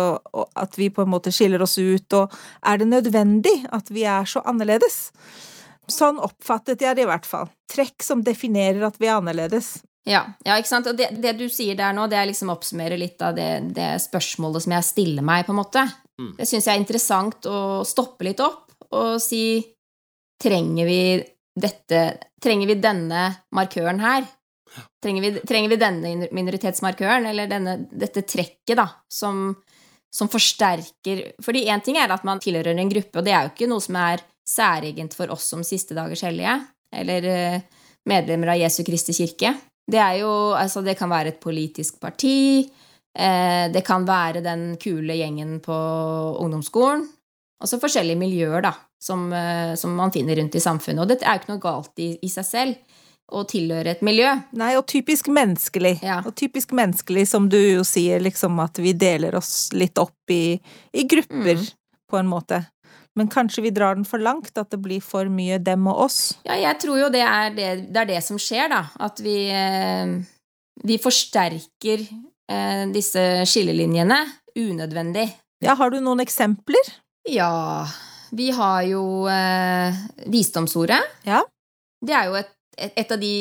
[0.56, 2.32] at vi på en måte skiller oss ut, og
[2.64, 5.10] er det nødvendig at vi er så annerledes?
[5.90, 7.50] Sånn oppfattet jeg det i hvert fall.
[7.70, 9.76] Trekk som definerer at vi er annerledes.
[10.04, 10.88] Ja, ja, ikke sant.
[10.90, 13.94] Og det, det, du sier der nå, det er liksom oppsummerer litt av det, det,
[14.04, 15.84] spørsmålet som jeg stiller meg, på en måte.
[16.20, 16.34] Mm.
[16.38, 19.64] Det syns jeg er interessant å stoppe litt opp og si
[20.42, 21.00] trenger vi
[21.54, 22.06] dette
[22.44, 23.20] Trenger vi denne
[23.56, 24.26] markøren her?
[25.00, 29.54] Trenger vi, trenger vi denne minoritetsmarkøren, eller denne, dette trekket, da, som,
[30.12, 33.54] som forsterker Fordi én ting er at man tilhører en gruppe, og det er jo
[33.54, 36.58] ikke noe som er særegent for oss som siste dagers hellige,
[36.94, 39.54] eller uh, medlemmer av Jesu Kristi kirke.
[39.86, 42.64] Det er jo Altså, det kan være et politisk parti,
[43.18, 45.74] eh, det kan være den kule gjengen på
[46.40, 47.06] ungdomsskolen.
[47.60, 51.02] Altså forskjellige miljøer, da, som, eh, som, man finner rundt i samfunnet.
[51.02, 53.00] Og det er jo ikke noe galt i, i seg selv
[53.32, 54.28] å tilhøre et miljø.
[54.52, 55.98] Nei, og typisk menneskelig.
[56.04, 56.20] Ja.
[56.26, 60.58] Og typisk menneskelig, som du jo sier, liksom at vi deler oss litt opp i,
[60.92, 61.70] i grupper, mm.
[62.10, 62.60] på en måte.
[63.14, 66.20] Men kanskje vi drar den for langt, at det blir for mye dem og oss?
[66.46, 68.80] Ja, jeg tror jo det er det, det, er det som skjer, da.
[69.06, 70.16] At vi, eh,
[70.82, 74.18] vi forsterker eh, disse skillelinjene
[74.58, 75.28] unødvendig.
[75.64, 76.90] Ja, har du noen eksempler?
[77.30, 77.86] Ja,
[78.34, 81.00] vi har jo eh, visdomsordet.
[81.28, 81.44] Ja.
[82.04, 82.50] Det er jo et,
[82.90, 83.36] et, av de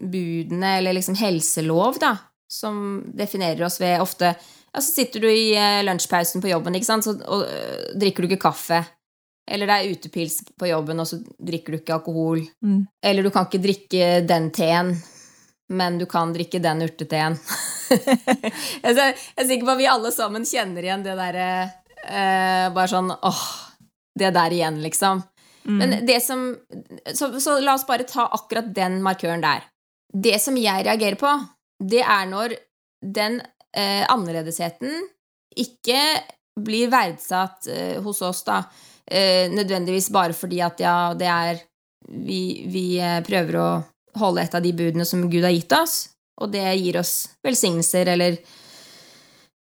[0.00, 2.16] budene, eller liksom helselov, da,
[2.50, 6.90] som definerer oss ved ofte ja, Så sitter du i eh, lunsjpausen på jobben, ikke
[6.90, 8.82] sant, så, og, og drikker du ikke kaffe.
[9.52, 12.40] Eller det er utepils på jobben, og så drikker du ikke alkohol.
[12.64, 12.86] Mm.
[13.04, 14.94] Eller du kan ikke drikke den teen,
[15.72, 17.36] men du kan drikke den urteteen.
[17.92, 21.48] jeg er sikker på at vi alle sammen kjenner igjen det derre
[22.06, 23.42] eh, Bare sånn åh,
[24.16, 25.20] det der igjen, liksom.
[25.68, 25.76] Mm.
[25.78, 26.46] Men det som
[27.12, 29.66] så, så la oss bare ta akkurat den markøren der.
[30.12, 31.32] Det som jeg reagerer på,
[31.82, 32.56] det er når
[33.02, 33.40] den
[33.76, 34.96] eh, annerledesheten
[35.60, 36.00] ikke
[36.60, 38.62] blir verdsatt eh, hos oss, da
[39.10, 41.60] eh, nødvendigvis bare fordi at ja, det er
[42.08, 43.68] vi, vi, eh, prøver å
[44.20, 46.08] holde et av de budene som Gud har gitt oss,
[46.42, 48.36] og det gir oss velsignelser, eller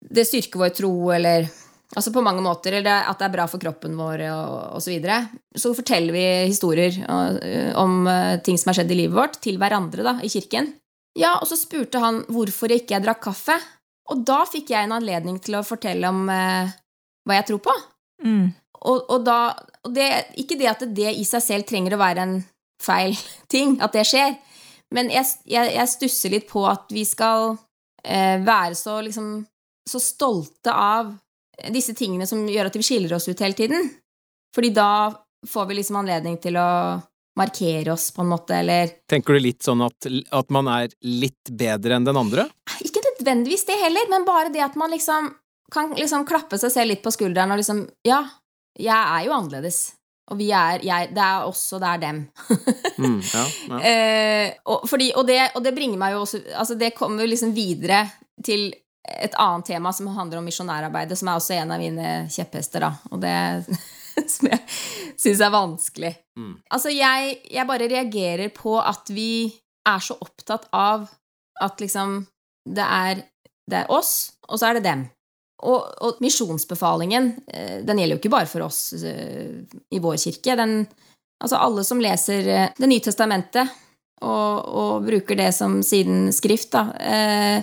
[0.00, 1.50] det styrker vår tro, eller
[1.90, 4.84] Altså på mange måter, eller at det er bra for kroppen vår, og osv.
[4.84, 5.16] Så, videre.
[5.58, 8.06] så forteller vi historier eh, om
[8.46, 10.68] ting som har skjedd i livet vårt, til hverandre da, i kirken.
[11.18, 13.56] Ja, og så spurte han hvorfor jeg ikke drakk kaffe.
[14.10, 16.70] Og da fikk jeg en anledning til å fortelle om eh,
[17.26, 17.76] hva jeg tror på.
[18.26, 18.50] Mm.
[18.88, 19.40] Og, og da
[19.84, 20.06] og det,
[20.40, 22.38] Ikke det at det i seg selv trenger å være en
[22.80, 23.16] feil
[23.52, 24.36] ting, at det skjer,
[24.94, 27.54] men jeg, jeg, jeg stusser litt på at vi skal
[28.02, 29.44] eh, være så liksom
[29.90, 31.12] så stolte av
[31.72, 33.88] disse tingene som gjør at vi skiller oss ut hele tiden.
[34.54, 35.10] Fordi da
[35.46, 36.98] får vi liksom anledning til å
[37.38, 41.52] markere oss, på en måte, eller Tenker du litt sånn at, at man er litt
[41.54, 42.48] bedre enn den andre?
[42.84, 45.30] Ikke nødvendigvis det heller, men bare det at man liksom
[45.70, 48.24] kan liksom klappe seg selv litt på skulderen og liksom Ja,
[48.78, 49.80] jeg er jo annerledes.
[50.30, 52.20] Og vi er jeg, Det er oss, og det er dem.
[53.02, 53.80] mm, ja, ja.
[53.90, 57.32] Eh, og, fordi, og, det, og, det, bringer meg jo også Altså, det kommer jo
[57.32, 58.04] liksom videre
[58.46, 58.70] til
[59.10, 62.92] et annet tema som handler om misjonærarbeidet, som er også en av mine kjepphester, da.
[63.10, 63.34] Og det
[64.34, 64.60] som jeg
[65.18, 66.12] syns er vanskelig.
[66.38, 66.52] Mm.
[66.70, 69.48] Altså, jeg, jeg bare reagerer på at vi
[69.88, 71.08] er så opptatt av
[71.60, 72.20] at liksom
[72.68, 73.24] det er,
[73.70, 75.08] det er oss, og så er det dem.
[75.60, 79.60] Og, og misjonsbefalingen, eh, den gjelder jo ikke bare for oss eh,
[79.92, 80.56] i vår kirke.
[80.56, 80.86] Den,
[81.42, 83.68] altså alle som leser eh, Det nye testamentet
[84.24, 87.60] og, og bruker det som siden skrift, da, eh,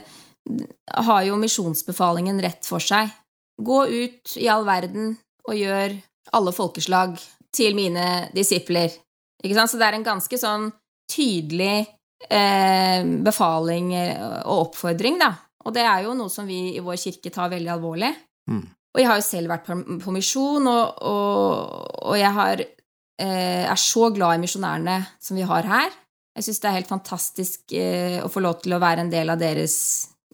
[1.08, 3.10] har jo misjonsbefalingen rett for seg.
[3.58, 5.16] Gå ut i all verden
[5.48, 5.98] og gjør
[6.38, 7.18] alle folkeslag
[7.56, 8.94] til mine disipler.
[9.42, 9.74] Ikke sant?
[9.74, 10.70] Så det er en ganske sånn
[11.10, 11.88] tydelig
[12.30, 15.34] eh, befaling og oppfordring, da.
[15.66, 18.12] Og det er jo noe som vi i vår kirke tar veldig alvorlig.
[18.50, 18.64] Mm.
[18.96, 22.64] Og jeg har jo selv vært på, misjon, og, og, og, jeg har,
[23.22, 25.92] eh, er så glad i misjonærene som vi har her.
[26.38, 29.34] Jeg syns det er helt fantastisk eh, å få lov til å være en del
[29.34, 29.78] av deres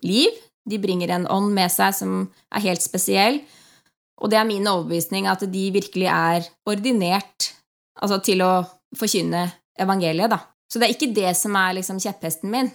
[0.04, 0.32] liv.
[0.70, 2.16] De bringer en ånd med seg som
[2.56, 3.42] er helt spesiell.
[4.24, 7.52] Og det er min overbevisning at de virkelig er ordinert
[8.00, 8.54] altså til å
[8.98, 9.48] forkynne
[9.80, 10.40] evangeliet, da.
[10.72, 12.72] Så det er ikke det som er liksom kjepphesten min,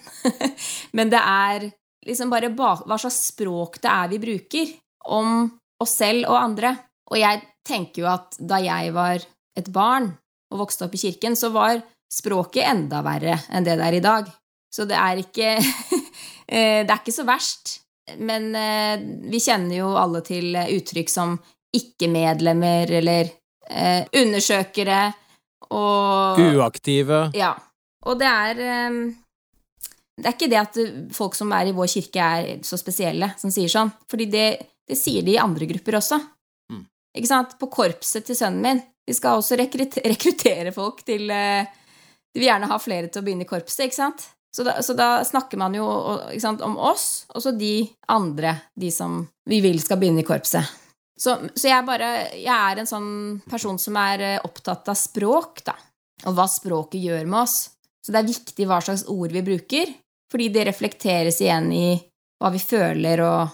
[0.96, 1.70] men det er
[2.08, 4.72] liksom bare bak, hva slags språk det er vi bruker
[5.12, 5.48] om
[5.82, 6.74] oss selv og andre.
[7.12, 9.22] Og jeg tenker jo at da jeg var
[9.58, 10.10] et barn
[10.52, 14.04] og vokste opp i kirken, så var språket enda verre enn det det er i
[14.04, 14.30] dag.
[14.72, 15.54] Så det er ikke
[16.54, 17.78] eh, Det er ikke så verst.
[18.24, 18.96] Men eh,
[19.28, 21.36] vi kjenner jo alle til uttrykk som
[21.76, 23.28] ikke-medlemmer eller
[23.68, 25.02] eh, undersøkere
[25.76, 27.26] og Uaktive.
[27.36, 27.52] Ja.
[28.08, 28.60] Og det er
[30.18, 30.78] det er ikke det at
[31.14, 33.92] folk som er i vår kirke, er så spesielle, som sier sånn.
[34.10, 34.46] Fordi det,
[34.88, 36.18] det sier de i andre grupper også.
[36.72, 36.82] Mm.
[37.20, 37.54] Ikke sant?
[37.60, 38.82] På korpset til sønnen min.
[39.08, 41.70] De skal også rekruttere folk til eh,
[42.34, 44.26] De vil gjerne ha flere til å begynne i korpset, ikke sant?
[44.54, 45.86] Så da, så da snakker man jo
[46.40, 50.66] sant, om oss, og så de andre, de som vi vil skal begynne i korpset.
[51.18, 53.10] Så, så jeg, bare, jeg er en sånn
[53.50, 55.74] person som er eh, opptatt av språk, da.
[56.26, 57.56] og hva språket gjør med oss.
[58.02, 59.90] Så det er viktig hva slags ord vi bruker,
[60.32, 61.86] fordi det reflekteres igjen i
[62.38, 63.48] hva vi føler, og,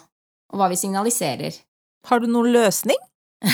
[0.53, 1.55] og hva vi signaliserer.
[2.09, 2.99] Har du noen løsning?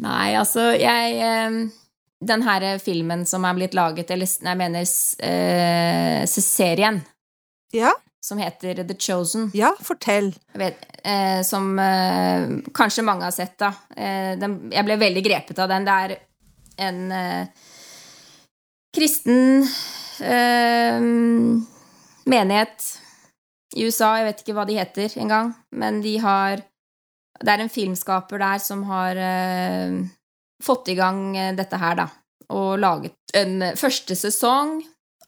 [0.00, 1.56] Nei, altså, jeg eh,
[2.20, 4.86] Den her filmen som er blitt laget, eller jeg mener
[5.26, 7.00] eh, serien,
[7.74, 10.30] Ja, som heter The Chosen ja, fortell.
[10.52, 13.72] jeg vet, eh, Som eh, kanskje mange har sett, da.
[13.96, 15.88] Eh, den, jeg ble veldig grepet av den.
[15.88, 16.16] Det er
[16.86, 17.64] en eh,
[18.94, 19.64] kristen
[22.30, 22.84] menighet
[23.76, 24.16] i USA.
[24.18, 26.66] Jeg vet ikke hva de heter engang, men de har
[27.40, 29.94] Det er en filmskaper der som har eh,
[30.60, 32.04] fått i gang eh, dette her, da.
[32.52, 34.82] Og laget en første sesong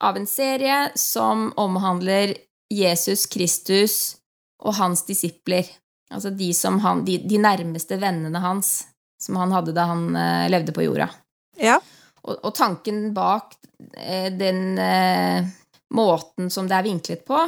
[0.05, 2.35] av en serie som omhandler
[2.69, 4.19] Jesus Kristus
[4.61, 5.65] og hans disipler.
[6.13, 8.83] Altså de, som han, de, de nærmeste vennene hans
[9.23, 11.09] som han hadde da han eh, levde på jorda.
[11.57, 11.79] Ja.
[12.23, 13.57] Og, og tanken bak
[13.97, 15.49] eh, den eh,
[15.95, 17.41] måten som det er vinklet på,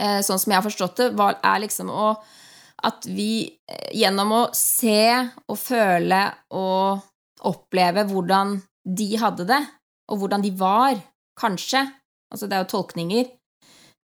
[0.00, 2.16] eh, sånn som jeg har forstått det, var, er liksom å
[2.86, 5.08] At vi eh, gjennom å se
[5.48, 9.62] og føle og oppleve hvordan de hadde det,
[10.12, 10.98] og hvordan de var,
[11.40, 11.86] kanskje
[12.26, 13.28] Altså, det er jo tolkninger.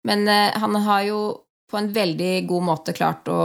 [0.07, 1.21] Men eh, han har jo
[1.71, 3.41] på en veldig god måte klart å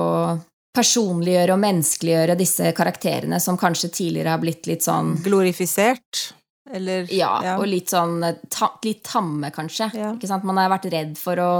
[0.77, 6.27] personliggjøre og menneskeliggjøre disse karakterene som kanskje tidligere har blitt litt sånn Glorifisert,
[6.75, 8.21] eller ja, og litt sånn
[8.53, 9.91] ta, litt tamme, kanskje.
[9.95, 10.13] Ja.
[10.17, 10.47] Ikke sant?
[10.47, 11.51] Man har vært redd for å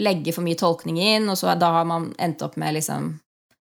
[0.00, 3.14] legge for mye tolkning inn, og så da har man endt opp med liksom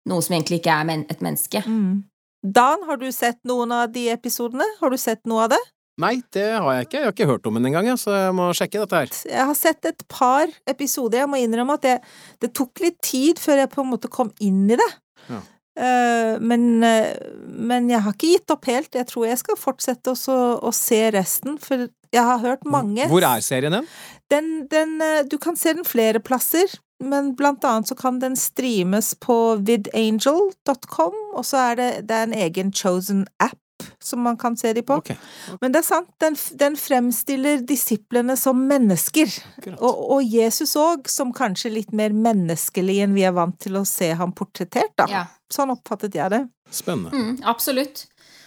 [0.06, 1.62] noe som egentlig ikke er men et menneske.
[1.66, 2.04] Mm.
[2.46, 4.66] Dan, har du sett noen av de episodene?
[4.80, 5.62] Har du sett noe av det?
[6.00, 6.98] Nei, det har jeg ikke.
[6.98, 9.12] Jeg har ikke hørt om den engang, så jeg må sjekke dette her.
[9.30, 11.22] Jeg har sett et par episoder.
[11.22, 12.02] Jeg må innrømme at jeg,
[12.44, 14.90] det tok litt tid før jeg på en måte kom inn i det.
[15.30, 15.40] Ja.
[15.76, 18.94] Eh, men, eh, men jeg har ikke gitt opp helt.
[18.96, 23.24] Jeg tror jeg skal fortsette også å se resten, for jeg har hørt mange Hvor
[23.26, 23.88] er serien hen?
[24.32, 28.38] Den, den, eh, du kan se den flere plasser, men blant annet så kan den
[28.40, 33.58] streames på vidangel.com, og så er det, det er en egen chosen app
[34.02, 34.98] som man kan se de på.
[35.02, 35.16] Okay.
[35.60, 39.30] Men det er sant, den, den fremstiller disiplene som mennesker,
[39.76, 43.86] og, og Jesus òg som kanskje litt mer menneskelig enn vi er vant til å
[43.88, 45.08] se ham portrettert, da.
[45.10, 45.24] Ja.
[45.52, 46.42] Sånn oppfattet jeg det.
[46.74, 47.14] Spennende.
[47.14, 48.06] Mm, absolutt.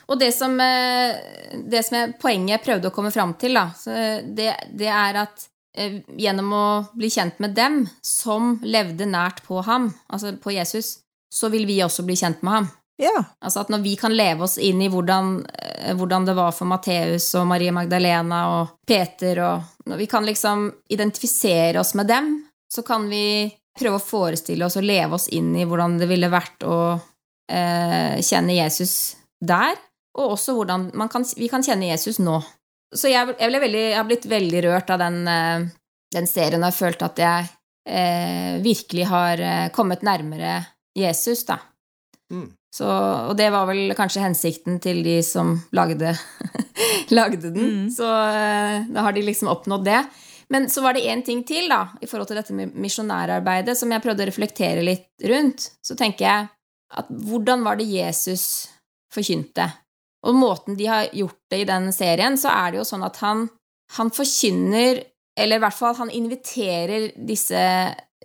[0.09, 1.15] Og det som, eh,
[1.69, 3.69] det som er poenget jeg prøvde å komme fram til, da,
[4.25, 5.45] det, det er at
[5.77, 6.65] eh, gjennom å
[6.97, 10.99] bli kjent med dem som levde nært på ham, altså på Jesus,
[11.29, 12.69] så vil vi også bli kjent med ham.
[12.99, 13.23] Ja.
[13.39, 16.67] Altså at når vi kan leve oss inn i hvordan, eh, hvordan det var for
[16.67, 22.27] Matteus og Marie Magdalena og Peter og Når vi kan liksom identifisere oss med dem,
[22.69, 26.29] så kan vi prøve å forestille oss og leve oss inn i hvordan det ville
[26.29, 26.77] vært å
[27.49, 28.93] eh, kjenne Jesus
[29.41, 29.79] der,
[30.19, 32.37] og også hvordan kan, vi kan kjenne Jesus nå.
[32.95, 35.65] Så jeg, jeg, veldig, jeg har blitt veldig rørt av den, eh,
[36.13, 37.49] den serien, og har følt at jeg
[37.89, 40.59] eh, virkelig har eh, kommet nærmere
[40.97, 41.59] Jesus, da.
[42.33, 42.49] Mm.
[42.69, 46.13] Så, og det var vel kanskje hensikten til de som lagde,
[47.17, 47.85] lagde den.
[47.85, 47.85] Mm.
[47.93, 50.03] Så eh, da har de liksom oppnådd det.
[50.53, 53.91] Men så var det én ting til da, i forhold til dette med misjonærarbeidet, som
[53.93, 55.67] jeg prøvde å reflektere litt rundt.
[55.85, 56.47] Så tenker jeg
[56.97, 58.45] at hvordan var det Jesus
[59.13, 59.67] forkynte?
[60.25, 63.21] Og måten de har gjort det i den serien, så er det jo sånn at
[63.23, 63.47] han,
[63.97, 65.05] han forkynner
[65.39, 67.59] Eller i hvert fall han inviterer disse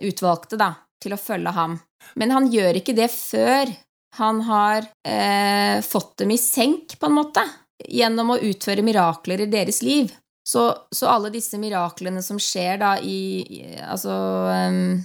[0.03, 1.77] utvalgte da, til å følge ham.
[2.19, 3.69] Men han gjør ikke det før
[4.17, 7.43] han har eh, fått dem i senk, på en måte,
[7.87, 10.13] gjennom å utføre mirakler i deres liv.
[10.47, 14.99] Så, så alle disse miraklene som skjer da i, i Altså um,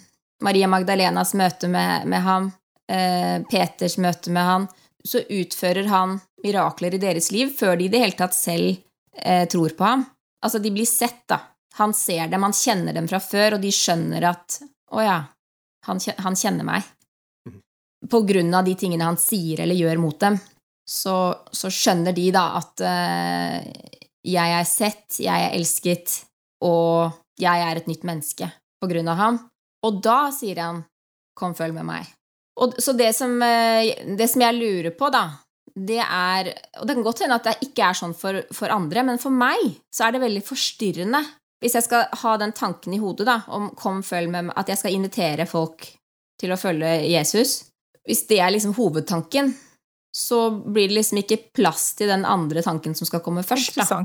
[0.45, 2.51] Maria Magdalenas møte med, med ham,
[2.93, 4.69] eh, Peters møte med han,
[5.05, 8.77] så utfører han mirakler i deres liv før de i det hele tatt selv
[9.17, 10.05] eh, tror på ham.
[10.45, 11.41] Altså, de blir sett, da.
[11.81, 14.61] Han ser dem, han kjenner dem fra før, og de skjønner at
[14.93, 15.19] å ja,
[15.87, 16.85] han, han kjenner meg
[18.09, 20.39] på grunn av de tingene han sier eller gjør mot dem,
[20.89, 21.17] så,
[21.53, 23.59] så skjønner de da at uh,
[24.27, 26.17] jeg er sett, jeg er elsket,
[26.65, 28.49] og jeg er et nytt menneske
[28.81, 29.39] på grunn av ham.
[29.87, 30.85] Og da sier han
[31.37, 32.09] 'kom, følg med meg'.
[32.61, 35.39] Og, så det som, eh, det som jeg lurer på, da,
[35.75, 39.03] det er Og det kan godt hende at det ikke er sånn for, for andre,
[39.03, 41.25] men for meg så er det veldig forstyrrende
[41.61, 44.69] hvis jeg skal ha den tanken i hodet da, om 'kom, følg med meg', at
[44.69, 45.97] jeg skal invitere folk
[46.41, 47.70] til å følge Jesus.
[48.09, 49.53] Hvis det er liksom hovedtanken,
[50.17, 53.77] så blir det liksom ikke plass til den andre tanken som skal komme først.
[53.77, 54.05] Da.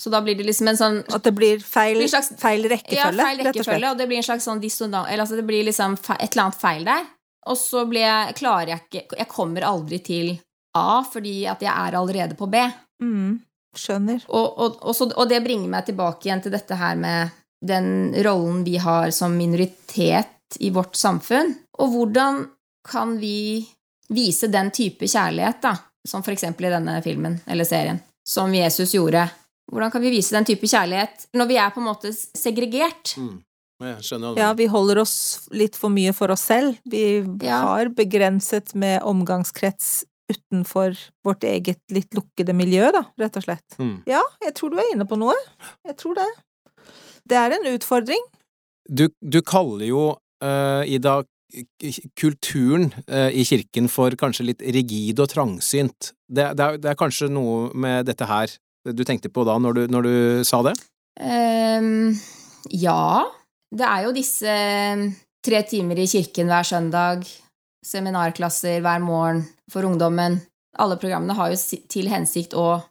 [0.00, 3.10] Så da blir det liksom en sånn At det blir feil, blir slags- feil ja,
[3.12, 6.32] feil rekkefølge, og det blir en slags sånn dissonans Eller altså, det blir liksom et
[6.32, 7.04] eller annet feil der.
[7.46, 10.32] Og så blir jeg, klarer jeg ikke Jeg kommer aldri til
[10.74, 12.64] A fordi at jeg er allerede på B.
[13.02, 13.40] Mm.
[13.78, 14.24] skjønner.
[14.28, 17.30] Og, og, og, så, og det bringer meg tilbake igjen til dette her med
[17.64, 21.54] den rollen vi har som minoritet i vårt samfunn.
[21.78, 22.44] Og hvordan
[22.88, 23.64] kan vi
[24.12, 28.92] vise den type kjærlighet, da, som for eksempel i denne filmen eller serien, som Jesus
[28.94, 29.26] gjorde.
[29.72, 33.14] Hvordan kan vi vise den type kjærlighet når vi er på en måte segregert?
[33.16, 33.38] Mm.
[33.84, 35.14] Jeg skjønner Ja, vi holder oss
[35.52, 36.76] litt for mye for oss selv.
[36.88, 37.60] Vi Ja.
[37.64, 43.76] har begrenset med omgangskrets utenfor vårt eget litt lukkede miljø, da, rett og slett.
[43.78, 44.02] Mm.
[44.06, 45.34] Ja, jeg tror du er inne på noe.
[45.84, 46.28] Jeg tror det.
[47.28, 48.22] Det er en utfordring.
[48.88, 50.04] Du, du kaller jo,
[50.44, 51.28] uh, Ida, k-
[52.18, 56.12] kulturen eh, i kirken for kanskje litt rigid og trangsynt.
[56.26, 58.52] Det, det, er, det er kanskje noe med dette her
[58.84, 60.74] du tenkte på da, når du, når du sa det?
[61.20, 62.12] Um,
[62.68, 63.24] ja.
[63.74, 64.56] Det er jo disse
[65.44, 67.24] tre timer i kirken hver søndag,
[67.84, 70.38] seminarklasser hver morgen for ungdommen.
[70.78, 72.82] Alle programmene har jo til hensikt å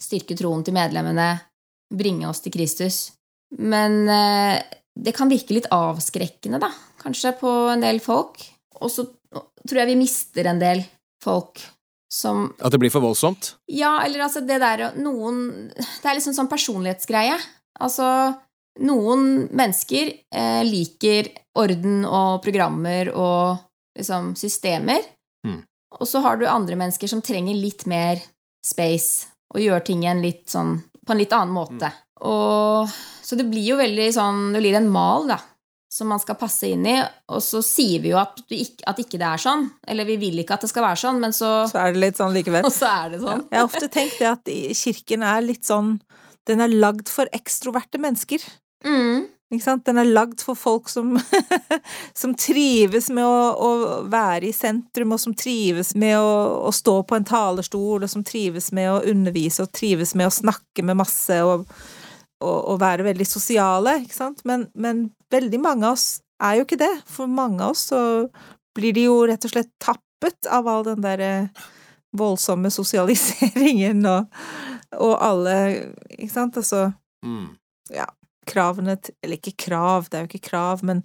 [0.00, 1.32] styrke troen til medlemmene,
[1.90, 3.10] bringe oss til Kristus.
[3.58, 4.60] Men eh,
[5.04, 6.70] det kan virke litt avskrekkende, da,
[7.02, 8.42] kanskje, på en del folk.
[8.80, 10.82] Og så tror jeg vi mister en del
[11.22, 11.62] folk
[12.10, 13.54] som At det blir for voldsomt?
[13.70, 17.36] ja, eller altså det der Noen Det er liksom sånn personlighetsgreie.
[17.78, 18.06] Altså
[18.82, 23.60] Noen mennesker eh, liker orden og programmer og
[23.98, 25.04] liksom systemer.
[25.46, 25.60] Mm.
[25.98, 28.22] Og så har du andre mennesker som trenger litt mer
[28.64, 31.90] space og gjør ting en litt sånn, på en litt annen måte.
[32.22, 32.88] Og,
[33.30, 35.38] så det blir jo veldig sånn Det blir en mal, da.
[35.90, 36.96] Som man skal passe inn i.
[37.30, 39.68] Og så sier vi jo at, ikke, at ikke det er sånn.
[39.90, 42.18] Eller vi vil ikke at det skal være sånn, men så Så er det litt
[42.18, 42.66] sånn likevel.
[42.68, 43.44] Og så er det sånn.
[43.50, 45.96] Jeg har ofte tenkt det at kirken er litt sånn
[46.50, 48.42] Den er lagd for ekstroverte mennesker.
[48.86, 49.28] Mm.
[49.50, 51.16] Den er lagd for folk som,
[52.20, 53.70] som trives med å, å
[54.10, 56.34] være i sentrum, og som trives med å,
[56.66, 60.36] å stå på en talerstol, og som trives med å undervise, og trives med å
[60.38, 61.66] snakke med masse, og,
[62.40, 64.44] og, å være veldig sosiale, ikke sant?
[64.48, 66.92] Men, men veldig mange av oss er jo ikke det.
[67.10, 68.02] For mange av oss så
[68.76, 71.32] blir de jo rett og slett tappet av all den derre
[72.16, 74.40] voldsomme sosialiseringen og,
[74.98, 75.56] og alle
[76.16, 76.58] Ikke sant?
[76.58, 77.50] Altså Mm.
[78.48, 81.02] kravene til Eller ikke krav, det er jo ikke krav, men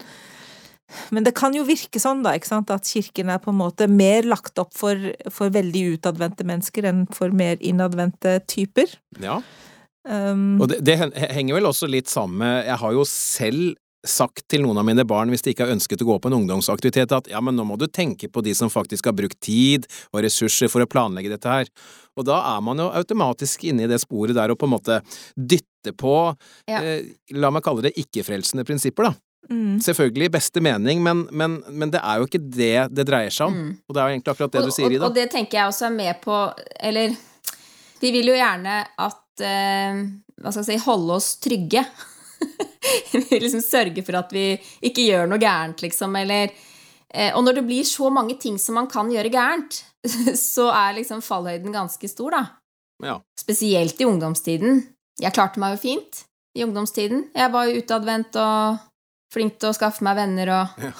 [1.09, 3.87] men det kan jo virke sånn, da, ikke sant, at kirken er på en måte
[3.89, 4.99] mer lagt opp for,
[5.33, 8.93] for veldig utadvendte mennesker enn for mer innadvendte typer.
[9.19, 9.39] Ja.
[10.05, 10.99] Um, Og det, det
[11.33, 13.73] henger vel også litt sammen med Jeg har jo selv
[14.05, 16.35] sagt til noen av mine barn hvis de ikke har ønsket å gå på en
[16.37, 19.87] ungdomsaktivitet, at ja, men nå må du tenke på de som faktisk har brukt tid
[20.13, 21.71] og ressurser for å planlegge dette her.
[22.13, 24.99] Og da er man jo automatisk inne i det sporet der og på en måte
[25.33, 26.13] dytte på,
[26.69, 26.83] Ja.
[26.85, 29.15] eh, la meg kalle det ikke-frelsende prinsipper, da.
[29.49, 33.33] mm, Selvfølgelig i beste mening, men, men, men det er jo ikke det det dreier
[33.33, 33.57] seg om.
[33.57, 33.75] Mm.
[33.89, 35.09] Og det er jo egentlig akkurat det og, du sier, og, Ida.
[35.09, 36.39] og det tenker jeg også er med på
[36.77, 37.17] Eller
[38.05, 40.03] vi vil jo gjerne at eh,
[40.41, 41.83] Hva skal jeg si Holde oss trygge.
[43.29, 44.53] vi liksom sørge for at vi
[44.85, 46.51] ikke gjør noe gærent, liksom, eller
[47.13, 49.81] eh, Og når det blir så mange ting som man kan gjøre gærent,
[50.53, 52.43] så er liksom fallhøyden ganske stor, da.
[53.03, 53.17] Ja.
[53.39, 54.83] Spesielt i ungdomstiden.
[55.19, 56.23] Jeg klarte meg jo fint
[56.55, 57.29] i ungdomstiden.
[57.35, 58.77] Jeg var jo utadvendt og
[59.33, 60.91] flink til å skaffe meg venner og Ja.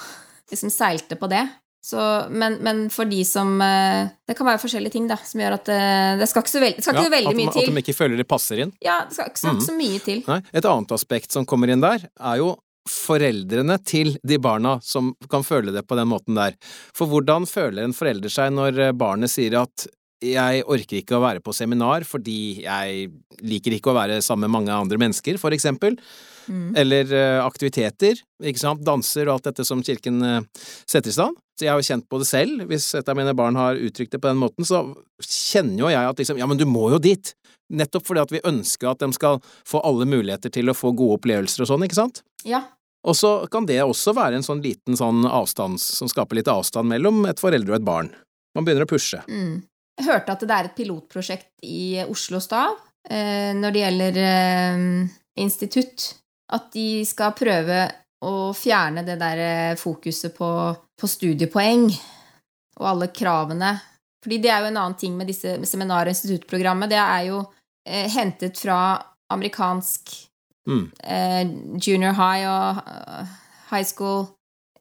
[0.50, 1.44] liksom seilte på det.
[1.86, 2.02] Så,
[2.34, 5.68] men, men for de som eh, Det kan være forskjellige ting da, som gjør at
[5.68, 5.82] det,
[6.18, 7.62] det skal ikke så, veld, skal ikke Ja, så veldig at, mye til.
[7.62, 8.72] at de ikke føler det passer inn.
[8.82, 9.60] Ja, det skal ikke så, mm.
[9.62, 10.22] så mye til.
[10.26, 12.56] Nei, et annet aspekt som kommer inn der, er jo
[12.90, 16.58] foreldrene til de barna som kan føle det på den måten der.
[16.96, 19.86] For hvordan føler en forelder seg når eh, barnet sier at
[20.24, 23.08] jeg orker ikke å være på seminar fordi jeg
[23.44, 25.98] liker ikke å være sammen med mange andre mennesker, for eksempel.
[26.46, 26.76] Mm.
[26.78, 30.44] Eller eh, aktiviteter, ikke sant, danser og alt dette som kirken eh,
[30.86, 31.40] setter i stand.
[31.56, 34.12] Så jeg har jo kjent på det selv, hvis et av mine barn har uttrykt
[34.12, 34.82] det på den måten, så
[35.24, 37.34] kjenner jo jeg at liksom, ja, men du må jo dit!
[37.66, 41.16] Nettopp fordi at vi ønsker at de skal få alle muligheter til å få gode
[41.18, 42.20] opplevelser og sånn, ikke sant?
[42.46, 42.62] Ja.
[43.06, 46.90] Og så kan det også være en sånn liten sånn avstand som skaper litt avstand
[46.92, 48.12] mellom et foreldre og et barn.
[48.54, 49.18] Man begynner å pushe.
[49.26, 49.64] Mm.
[49.96, 52.76] Jeg hørte at det er et pilotprosjekt i Oslo Stav
[53.08, 54.84] eh, når det gjelder eh,
[55.40, 56.10] institutt.
[56.52, 57.80] At de skal prøve
[58.26, 60.50] å fjerne det der eh, fokuset på,
[61.00, 61.88] på studiepoeng
[62.76, 63.72] og alle kravene.
[64.22, 66.92] Fordi det er jo en annen ting med disse seminar- og instituttprogrammet.
[66.92, 67.40] Det er jo
[67.88, 68.80] eh, hentet fra
[69.32, 70.22] amerikansk
[70.66, 70.90] Mm.
[71.04, 71.46] eh,
[71.78, 72.80] junior high og
[73.70, 74.24] high school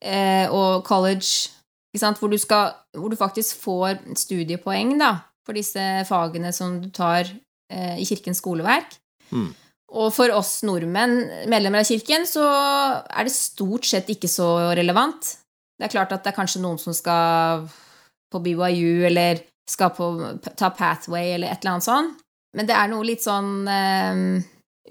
[0.02, 1.52] eh, og college?
[1.96, 5.14] Hvor, du skal, hvor du faktisk får studiepoeng da,
[5.46, 7.30] for disse fagene som du tar
[7.72, 8.98] eh, i kirkens skoleverk.
[9.32, 9.54] Mm.
[9.96, 15.36] Og for oss nordmenn, medlemmer av kirken, så er det stort sett ikke så relevant.
[15.78, 17.68] Det er klart at det er kanskje noen som skal
[18.32, 20.10] på BYU, eller skal på,
[20.58, 22.22] ta Pathway, eller et eller annet sånt.
[22.56, 24.20] men det er noe litt sånn eh,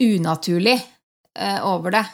[0.05, 2.05] unaturlig eh, over det.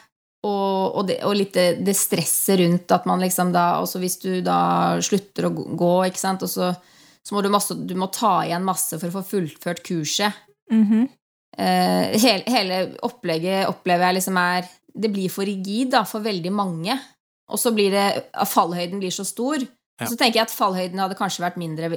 [0.41, 4.17] Og, og, det, og litt det, det, stresset rundt at man liksom da Også hvis
[4.23, 6.71] du da slutter å gå, ikke sant, og så,
[7.21, 10.47] så må du, masse, du må ta igjen masse for å få fullført kurset.
[10.73, 11.09] Mm -hmm.
[11.59, 16.53] eh, hele, hele, opplegget opplever jeg liksom er Det blir for rigid da, for veldig
[16.53, 16.99] mange.
[17.51, 19.59] Og så blir det Fallhøyden blir så stor.
[20.01, 20.07] Ja.
[20.07, 21.91] Så tenker jeg at fallhøyden hadde kanskje vært mindre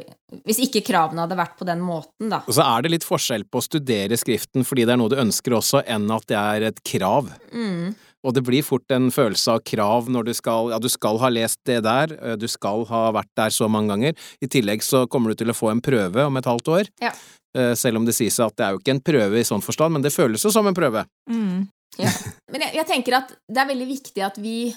[0.43, 2.41] hvis ikke kravene hadde vært på den måten, da.
[2.43, 5.15] Og så er det litt forskjell på å studere skriften fordi det er noe du
[5.15, 7.31] ønsker også, enn at det er et krav.
[7.53, 7.95] Mm.
[8.23, 11.29] Og det blir fort en følelse av krav når du skal Ja, du skal ha
[11.33, 14.17] lest det der, eh, du skal ha vært der så mange ganger.
[14.41, 16.91] I tillegg så kommer du til å få en prøve om et halvt år.
[17.03, 17.11] Ja.
[17.57, 19.93] Eh, selv om det sies at det er jo ikke en prøve i sånn forstand,
[19.93, 21.05] men det føles jo som en prøve.
[21.29, 21.67] Mm.
[21.99, 22.09] Ja.
[22.53, 24.73] Men jeg, jeg, tenker at det er veldig viktig at vi,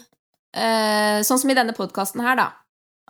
[0.57, 2.51] eh, sånn som i denne podkasten her, da,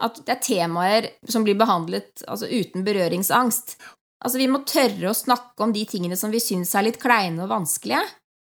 [0.07, 3.76] at det er temaer som blir behandlet altså uten berøringsangst.
[4.24, 7.45] Altså, vi må tørre å snakke om de tingene som vi syns er litt kleine
[7.45, 8.03] og vanskelige.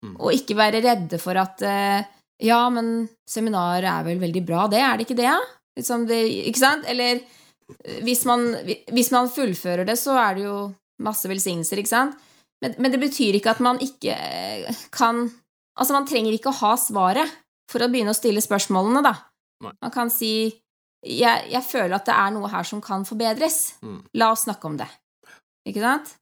[0.05, 0.17] Mm.
[0.21, 2.13] Og ikke være redde for at eh,
[2.45, 4.83] Ja, men seminaret er vel veldig bra, det?
[4.85, 5.33] Er det ikke det?
[5.79, 6.21] Liksom det
[6.51, 6.85] ikke sant?
[6.89, 8.51] Eller eh, hvis man,
[8.93, 10.59] hvis man, fullfører det, så er det jo
[11.03, 12.21] masse velsignelser, ikke sant?
[12.65, 15.29] Men, men, det betyr ikke at man ikke eh, kan
[15.77, 17.33] Altså, man trenger ikke å ha svaret
[17.69, 19.11] for å begynne å stille spørsmålene, da.
[19.61, 19.75] Nei.
[19.85, 20.31] Man kan si
[21.05, 23.77] jeg, jeg, føler at det er noe her som kan forbedres.
[23.85, 23.99] Mm.
[24.17, 24.89] La oss snakke om det.
[25.69, 26.15] Ikke sant?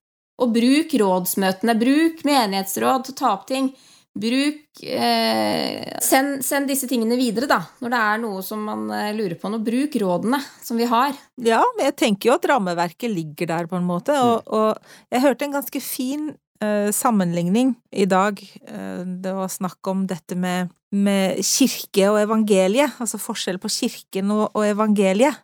[0.42, 3.68] Og bruk rådsmøtene, bruk menighetsråd til å ta opp ting.
[4.14, 9.10] Bruk eh, send, send, disse tingene videre, da, når det er noe som man eh,
[9.16, 9.50] lurer på.
[9.50, 11.14] Nå, bruk rådene som vi har.
[11.42, 14.14] Ja, men jeg tenker jo at rammeverket ligger der, på en måte.
[14.22, 14.54] Og, mm.
[14.54, 16.28] og jeg hørte en ganske fin
[16.62, 18.38] eh, sammenligning i dag.
[18.38, 24.30] Eh, det var snakk om dette med, med kirke og evangelie, altså forskjell på kirken
[24.34, 25.42] og, og evangeliet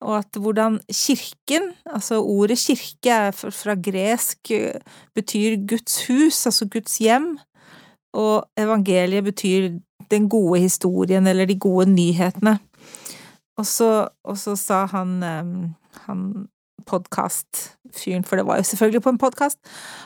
[0.00, 4.52] og at hvordan kirken, altså ordet kirke er fra gresk,
[5.14, 7.38] betyr Guds hus, altså Guds hjem,
[8.12, 9.68] og evangeliet betyr
[10.10, 12.58] den gode historien eller de gode nyhetene.
[13.58, 15.22] Og så, og så sa han,
[16.06, 16.48] han
[16.86, 19.58] podkastfyren, for det var jo selvfølgelig på en podkast,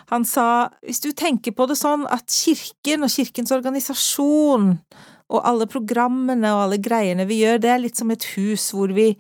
[0.09, 0.47] han sa
[0.83, 4.73] hvis du tenker på det sånn at kirken og kirkens organisasjon
[5.33, 8.93] og alle programmene og alle greiene vi gjør, det er litt som et hus hvor
[8.93, 9.13] vi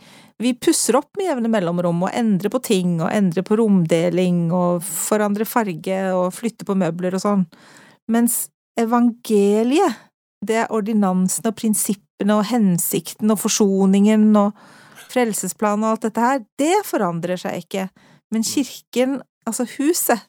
[0.42, 4.82] vi pusser opp med jevne mellomrom og endrer på ting og endrer på romdeling og
[4.82, 7.44] forandrer farge og flytter på møbler og sånn,
[8.10, 8.46] mens
[8.78, 10.00] evangeliet,
[10.42, 14.56] det er ordinansene og prinsippene og hensikten og forsoningen og
[15.12, 17.86] frelsesplanen og alt dette her, det forandrer seg ikke,
[18.32, 20.26] men kirken, altså huset,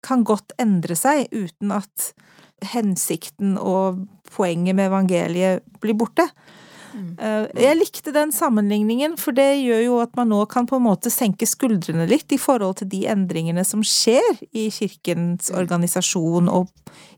[0.00, 2.12] kan godt endre seg uten at
[2.72, 6.28] hensikten og poenget med evangeliet blir borte.
[6.94, 7.18] Mm.
[7.18, 10.86] Eh, jeg likte den sammenligningen, for det gjør jo at man nå kan på en
[10.86, 15.58] måte senke skuldrene litt i forhold til de endringene som skjer i kirkens mm.
[15.62, 16.70] organisasjon og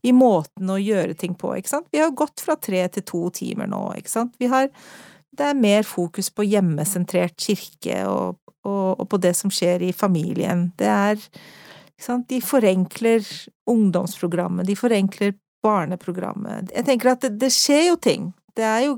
[0.05, 1.89] i måten å gjøre ting på, ikke sant.
[1.93, 4.37] Vi har gått fra tre til to timer nå, ikke sant.
[4.43, 4.71] Vi har
[5.33, 8.37] Det er mer fokus på hjemmesentrert kirke og,
[8.69, 10.75] og, og på det som skjer i familien.
[10.77, 11.17] Det er
[12.29, 13.27] De forenkler
[13.71, 16.73] ungdomsprogrammet, de forenkler barneprogrammet.
[16.75, 18.31] Jeg tenker at det, det skjer jo ting.
[18.57, 18.97] Det er jo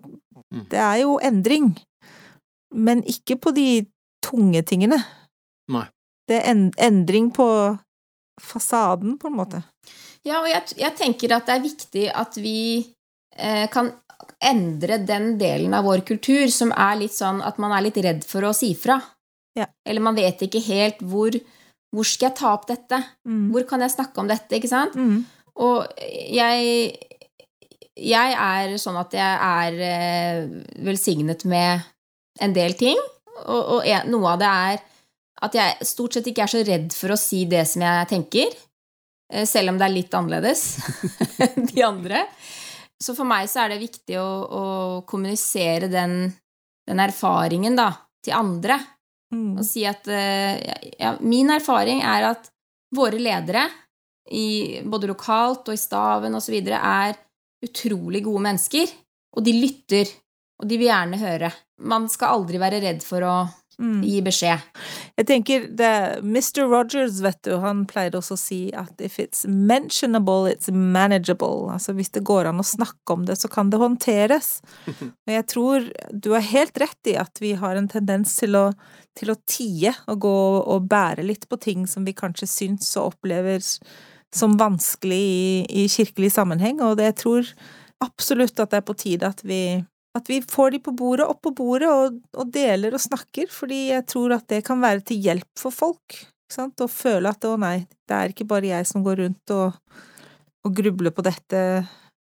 [0.55, 0.67] Mm.
[0.71, 1.73] Det er jo endring,
[2.75, 3.69] men ikke på de
[4.25, 5.01] tunge tingene.
[5.73, 5.87] Nei.
[6.29, 7.47] Det er endring på
[8.41, 9.63] fasaden, på en måte.
[10.25, 12.59] Ja, og jeg, jeg tenker at det er viktig at vi
[13.37, 13.93] eh, kan
[14.45, 18.25] endre den delen av vår kultur som er litt sånn at man er litt redd
[18.25, 18.97] for å si fra.
[19.59, 19.69] Ja.
[19.87, 21.35] Eller man vet ikke helt hvor
[21.95, 22.99] hvor skal jeg ta opp dette?
[23.29, 23.49] Mm.
[23.55, 24.59] Hvor kan jeg snakke om dette?
[24.59, 24.97] Ikke sant?
[24.99, 25.23] Mm.
[25.63, 25.87] Og
[26.35, 26.95] jeg
[27.95, 30.47] jeg er sånn at jeg er eh,
[30.83, 31.85] velsignet med
[32.43, 32.99] en del ting,
[33.45, 34.81] og, og en, noe av det er
[35.45, 38.55] at jeg stort sett ikke er så redd for å si det som jeg tenker,
[39.31, 40.65] eh, selv om det er litt annerledes
[41.47, 42.25] enn de andre.
[43.03, 44.65] Så for meg så er det viktig å, å
[45.07, 46.33] kommunisere den,
[46.89, 47.91] den, erfaringen da,
[48.25, 48.79] til andre.
[49.33, 49.55] Mm.
[49.59, 50.61] Og si at eh,
[50.99, 52.51] ja, min erfaring er at
[52.95, 53.69] våre ledere,
[54.33, 57.17] i, både lokalt og i staven osv., er
[57.65, 58.93] utrolig gode mennesker,
[59.37, 60.09] og de lytter,
[60.61, 61.51] og de vil gjerne høre.
[61.85, 63.35] Man skal aldri være redd for å
[63.79, 64.01] mm.
[64.07, 64.65] gi beskjed.
[65.19, 66.65] Jeg tenker det, Mr.
[66.71, 71.71] Rogers, vet du, han pleide også å si at if it's mentionable, it's manageable.
[71.75, 74.59] Altså hvis det går an å snakke om det, så kan det håndteres.
[75.27, 78.67] Og jeg tror du har helt rett i at vi har en tendens til å,
[79.19, 80.39] til å tie og gå
[80.75, 83.63] og bære litt på ting som vi kanskje syns og opplever
[84.35, 85.49] som vanskelig i,
[85.85, 87.51] i kirkelig sammenheng, og det, jeg tror
[88.05, 89.61] absolutt at det er på tide at vi,
[90.15, 93.89] at vi får de på bordet, opp på bordet, og, og, deler og snakker, fordi
[93.91, 96.21] jeg tror at det kan være til hjelp for folk.
[96.45, 96.85] Ikke sant?
[96.85, 99.75] å føle at å nei, det er ikke bare jeg som går rundt og,
[100.65, 101.61] og grubler på dette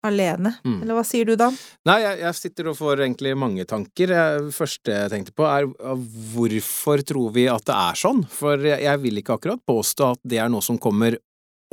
[0.06, 0.56] alene.
[0.66, 0.80] Mm.
[0.84, 1.56] Eller hva sier du, Dan?
[1.90, 4.14] Nei, jeg, jeg sitter og får egentlig mange tanker.
[4.14, 5.70] Det første jeg tenkte på, er
[6.34, 8.26] hvorfor tror vi at det er sånn?
[8.32, 11.18] For jeg, jeg vil ikke akkurat påstå at det er noe som kommer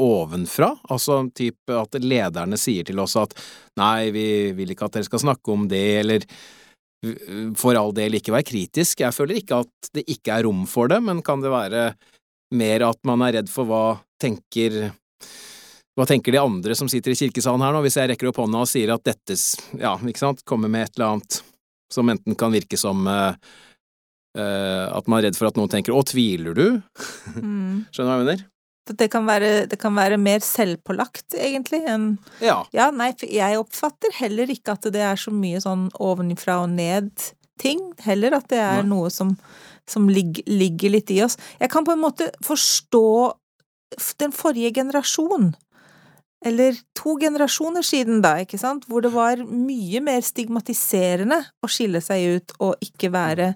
[0.03, 3.36] ovenfra, altså typ at lederne sier til oss at
[3.80, 4.26] nei, vi
[4.57, 6.26] vil ikke at dere skal snakke om det, eller
[7.59, 9.03] for all del ikke være kritisk.
[9.03, 11.86] Jeg føler ikke at det ikke er rom for det, men kan det være
[12.55, 13.84] mer at man er redd for hva
[14.22, 14.92] tenker
[15.92, 18.62] hva tenker de andre som sitter i kirkesalen her nå, hvis jeg rekker opp hånda
[18.64, 19.36] og sier at dette,
[19.76, 21.42] ja, ikke sant, kommer med et eller annet
[21.92, 23.34] som enten kan virke som uh,
[24.38, 26.80] uh, at man er redd for at noen tenker 'å, tviler du'?
[27.36, 27.84] Mm.
[27.92, 28.46] Skjønner du hva jeg mener?
[28.85, 32.64] Det kan, være, det kan være mer selvpålagt, egentlig, enn Ja.
[32.74, 36.72] Ja, nei, for jeg oppfatter heller ikke at det er så mye sånn ovenfra og
[36.74, 37.85] ned-ting.
[38.03, 39.37] Heller at det er noe som,
[39.87, 41.39] som ligger, ligger litt i oss.
[41.62, 43.07] Jeg kan på en måte forstå
[44.18, 45.53] den forrige generasjon.
[46.45, 52.03] Eller to generasjoner siden, da, ikke sant, hvor det var mye mer stigmatiserende å skille
[52.03, 53.53] seg ut og ikke være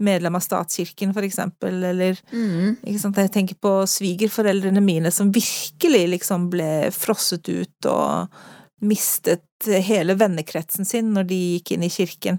[0.00, 2.76] medlem av statskirken, for eksempel, eller Mm.
[2.84, 3.16] ikke sant?
[3.16, 8.28] Jeg tenker på svigerforeldrene mine som virkelig liksom ble frosset ut og
[8.80, 12.38] mistet hele vennekretsen sin når de gikk inn i kirken.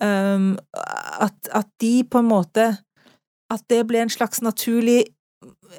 [0.00, 2.78] Um, at, at de på en måte
[3.50, 5.08] At det ble en slags naturlig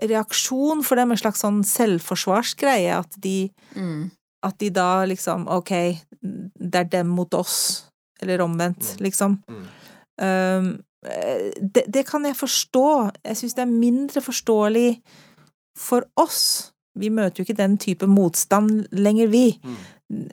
[0.04, 4.12] reaksjon for dem, en slags sånn selvforsvarsgreie, at de Mm.
[4.44, 5.70] at de da liksom Ok,
[6.22, 7.86] det er dem mot oss,
[8.22, 9.00] eller omvendt, Mm.
[9.00, 9.44] liksom.
[9.48, 9.68] Mm.
[10.20, 12.86] Um, det, det kan jeg forstå.
[13.26, 14.90] Jeg syns det er mindre forståelig
[15.78, 16.72] for oss.
[17.00, 19.46] Vi møter jo ikke den type motstand lenger, vi.
[19.64, 19.78] Mm.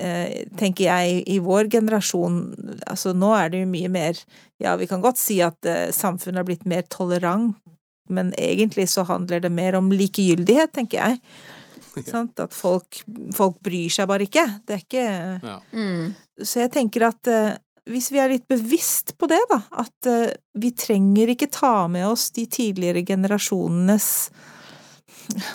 [0.02, 2.40] Eh, tenker jeg, i vår generasjon.
[2.90, 4.18] Altså, nå er det jo mye mer
[4.58, 7.54] Ja, vi kan godt si at eh, samfunnet har blitt mer tolerant,
[8.10, 11.20] men egentlig så handler det mer om likegyldighet, tenker jeg.
[12.10, 12.40] Sant?
[12.42, 13.00] At folk,
[13.38, 14.44] folk bryr seg bare ikke.
[14.66, 15.06] Det er ikke
[15.46, 15.56] Ja.
[15.72, 16.10] Mm.
[16.42, 17.54] så jeg tenker at eh,
[17.88, 22.06] hvis vi er litt bevisst på det, da, at eh, vi trenger ikke ta med
[22.08, 24.08] oss de tidligere generasjonenes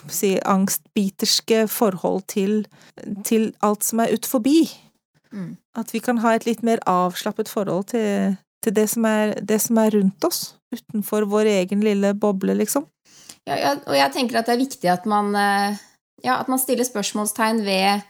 [0.09, 2.63] si, angstbiterske forhold til,
[3.25, 4.63] til alt som er ut forbi.
[5.33, 5.55] Mm.
[5.77, 9.59] At vi kan ha et litt mer avslappet forhold til, til det, som er, det
[9.63, 12.87] som er rundt oss, utenfor vår egen lille boble, liksom.
[13.43, 15.79] Ja, ja, og jeg tenker at det er viktig at man, eh,
[16.23, 18.05] ja, at man stiller spørsmålstegn ved,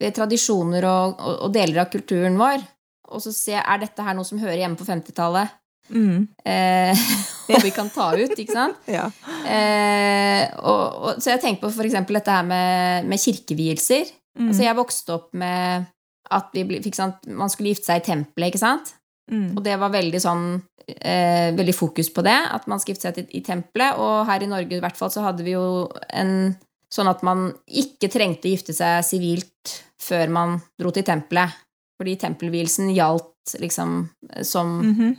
[0.00, 2.64] ved tradisjoner og, og, og deler av kulturen vår,
[3.10, 5.56] og så se er dette her noe som hører hjemme på 50-tallet,
[5.90, 6.28] Mm.
[6.46, 6.98] eh,
[7.50, 8.78] og vi kan ta ut, ikke sant?
[8.96, 9.08] Ja.
[9.42, 14.12] Eh, og, og, så jeg tenker på eksempel dette her med, med kirkevielser.
[14.38, 14.48] Mm.
[14.48, 15.88] Altså, jeg vokste opp med
[16.30, 18.94] at vi sant, man skulle gifte seg i tempelet, ikke sant?
[19.30, 19.52] Mm.
[19.56, 20.44] Og det var veldig sånn
[20.90, 23.98] eh, Veldig fokus på det, at man skulle gifte seg i, i tempelet.
[23.98, 26.52] Og her i Norge i hvert fall så hadde vi jo en
[26.90, 31.58] sånn at man ikke trengte å gifte seg sivilt før man dro til tempelet.
[32.00, 34.08] Fordi tempelvielsen gjaldt liksom
[34.46, 35.16] som Mhm.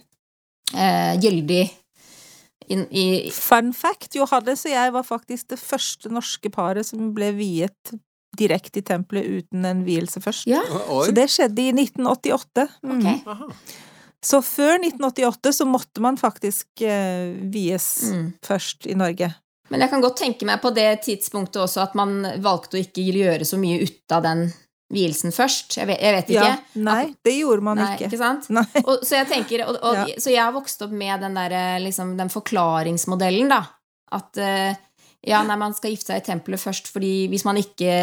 [0.73, 1.69] eh, gyldig
[2.71, 7.32] inn i Fun fact, Johannes og jeg var faktisk det første norske paret som ble
[7.36, 7.93] viet
[8.38, 10.47] direkte i tempelet uten en vielse først.
[10.47, 12.67] Ja, Så det skjedde i 1988.
[12.84, 12.97] Mm.
[12.97, 13.36] Okay.
[14.23, 18.34] Så før 1988 så måtte man faktisk eh, vies Mm.
[18.41, 19.34] først i Norge.
[19.69, 23.03] Men jeg kan godt tenke meg på det tidspunktet også at man valgte å ikke
[23.11, 24.53] gjøre så mye ut av den
[24.91, 25.77] vielsen først.
[25.79, 26.45] Jeg vet, jeg vet ikke.
[26.51, 28.09] Ja, nei, det gjorde man Nei, ikke.
[28.11, 28.47] ikke sant?
[28.53, 28.65] Nei.
[28.83, 30.19] Og, så jeg tenker, og, og, Ja.
[30.19, 33.61] så jeg har vokst opp med den, der, liksom, den forklaringsmodellen, da.
[34.11, 34.73] At eh,
[35.27, 37.93] ja, nei, man skal gifte seg i tempelet først, fordi hvis man ikke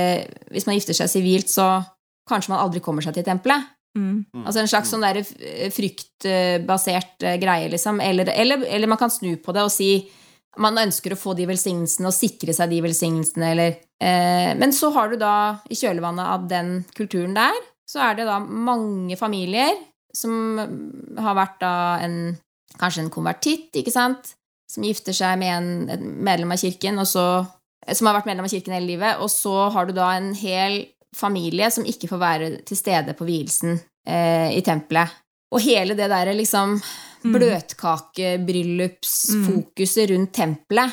[0.55, 1.82] Hvis man gifter seg sivilt, så
[2.28, 3.66] kanskje man aldri kommer seg til tempelet.
[3.99, 4.45] Mm.
[4.45, 5.22] Altså en slags sånn der
[5.74, 8.01] fryktbasert eh, greie, liksom.
[8.05, 9.91] Eller, eller, eller man kan snu på det og si
[10.57, 14.90] man ønsker å få de velsignelsene og sikre seg de velsignelsene, eller eh, Men så
[14.94, 17.55] har du da, i kjølvannet av den kulturen der,
[17.88, 19.76] så er det da mange familier
[20.16, 20.59] som
[21.18, 21.72] har vært da
[22.05, 22.20] en
[22.78, 24.34] Kanskje en konvertitt, ikke sant?
[24.70, 27.24] Som gifter seg med en, et medlem av kirken, og så
[27.96, 30.82] Som har vært medlem av kirken hele livet, og så har du da en hel
[31.16, 35.14] familie som ikke får være til stede på vielsen eh, i tempelet.
[35.55, 36.76] Og hele det derre liksom.
[37.35, 40.91] Bløtkakebryllupsfokuset rundt tempelet.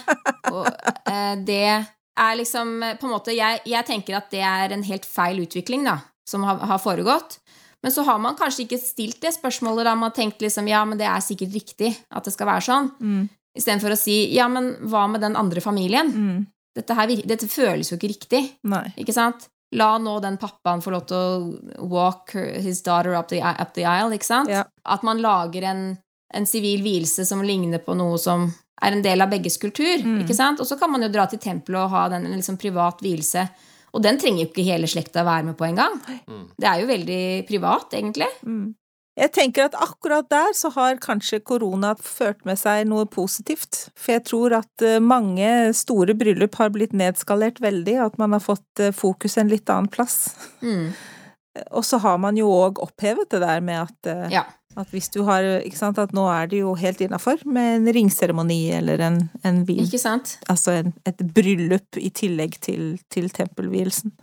[0.51, 2.67] Og eh, det er liksom
[2.99, 6.43] På en måte jeg, jeg tenker at det er en helt feil utvikling, da, som
[6.47, 7.39] har, har foregått.
[7.85, 9.93] Men så har man kanskje ikke stilt det spørsmålet, da.
[9.93, 12.89] Man har tenkt liksom ja, men det er sikkert riktig at det skal være sånn.
[12.97, 13.29] Mm.
[13.55, 16.09] Istedenfor å si ja, men hva med den andre familien?
[16.09, 16.39] Mm.
[16.75, 18.41] Dette, her, dette føles jo ikke riktig.
[18.67, 18.87] Nei.
[18.99, 19.47] Ikke sant?
[19.75, 23.85] La nå den pappaen få lov til å walk his daughter up the, up the
[23.87, 24.51] aisle, ikke sant?
[24.51, 24.65] Ja.
[24.83, 25.85] At man lager en,
[26.33, 28.47] en sivil vielse som ligner på noe som
[28.83, 30.01] er en del av begges kultur.
[30.03, 30.21] Mm.
[30.23, 30.59] ikke sant?
[30.59, 33.47] Og så kan man jo dra til tempelet og ha den en liksom privat vielse.
[33.95, 35.95] Og den trenger jo ikke hele slekta være med på engang.
[36.27, 36.49] Mm.
[36.59, 38.27] Det er jo veldig privat, egentlig.
[38.43, 38.73] Mm.
[39.15, 43.85] Jeg tenker at akkurat der så har kanskje korona ført med seg noe positivt.
[43.95, 48.43] For jeg tror at eh, mange store bryllup har blitt nedskalert veldig, at man har
[48.43, 50.35] fått eh, fokus en litt annen plass.
[50.59, 50.91] Mm.
[51.79, 54.43] Og så har man jo òg opphevet det der med at, eh, Ja.
[54.75, 57.93] At hvis du har Ikke sant, at nå er det jo helt innafor med en
[57.95, 59.85] ringseremoni eller en, en hvil.
[59.85, 60.37] Ikke sant?
[60.51, 64.13] Altså en, et bryllup i tillegg til, til tempelvielsen.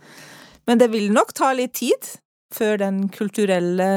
[0.69, 2.13] Men det vil nok ta litt tid
[2.53, 3.89] før den kulturelle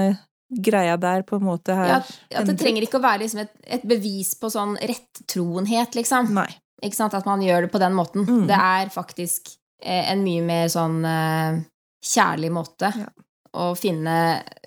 [0.48, 2.00] greia der på en måte her Ja,
[2.40, 6.30] at det trenger ikke å være liksom et, et bevis på sånn rettroenhet, liksom.
[6.36, 6.48] Nei.
[6.84, 7.16] Ikke sant?
[7.18, 8.26] At man gjør det på den måten.
[8.28, 8.44] Mm.
[8.48, 9.50] Det er faktisk
[9.82, 11.62] eh, en mye mer sånn eh,
[12.14, 13.10] kjærlig måte Ja.
[13.56, 14.16] Å finne,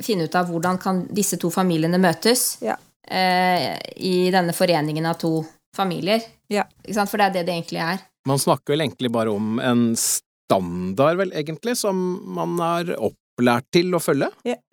[0.04, 2.76] finne ut av hvordan kan disse to familiene møtes Ja.
[3.10, 6.22] eh, i denne foreningen av to familier.
[6.50, 6.64] Ja.
[6.84, 7.10] Ikke sant?
[7.12, 8.00] For det er det det egentlig er.
[8.28, 11.96] Man snakker vel egentlig bare om en standard, vel, egentlig, som
[12.36, 14.30] man har opplært til å følge.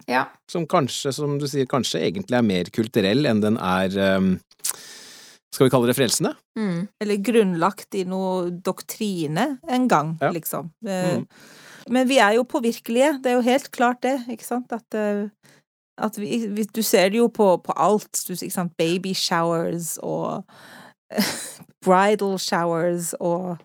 [0.08, 0.24] Ja.
[0.50, 4.32] Som kanskje, som du sier, kanskje egentlig er mer kulturell enn den er um,
[5.54, 6.34] Skal vi kalle det frelsende?
[6.58, 6.88] Mm.
[7.00, 10.30] Eller grunnlagt i noe doktrine en gang, Ja.
[10.34, 10.70] liksom.
[10.86, 11.26] Eh, Mm.
[11.90, 15.28] Men vi er jo påvirkelige, det er jo helt klart det, ikke sant, at, eh,
[15.98, 20.44] at vi, Du ser det jo på, på alt, du, ikke sant, baby showers og
[21.86, 23.56] bridal showers og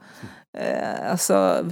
[0.55, 1.65] eh, altså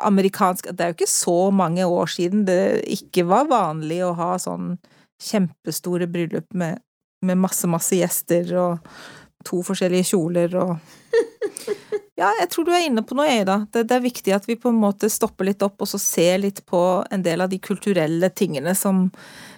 [0.00, 4.36] amerikansk Det er jo ikke så mange år siden det ikke var vanlig å ha
[4.40, 4.78] sånn
[5.20, 6.80] kjempestore bryllup med,
[7.26, 8.78] med masse, masse gjester og
[9.44, 10.76] to forskjellige kjoler og
[12.20, 13.62] Ja, jeg tror du er inne på noe, Eida.
[13.72, 16.42] Det, det er viktig at vi på en måte stopper litt opp og så ser
[16.42, 19.06] litt på en del av de kulturelle tingene som,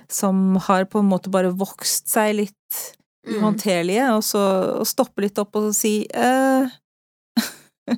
[0.06, 2.82] som har på en måte bare vokst seg litt
[3.22, 3.44] Mm.
[4.16, 4.40] og så
[4.80, 6.66] og stoppe litt opp og si eh,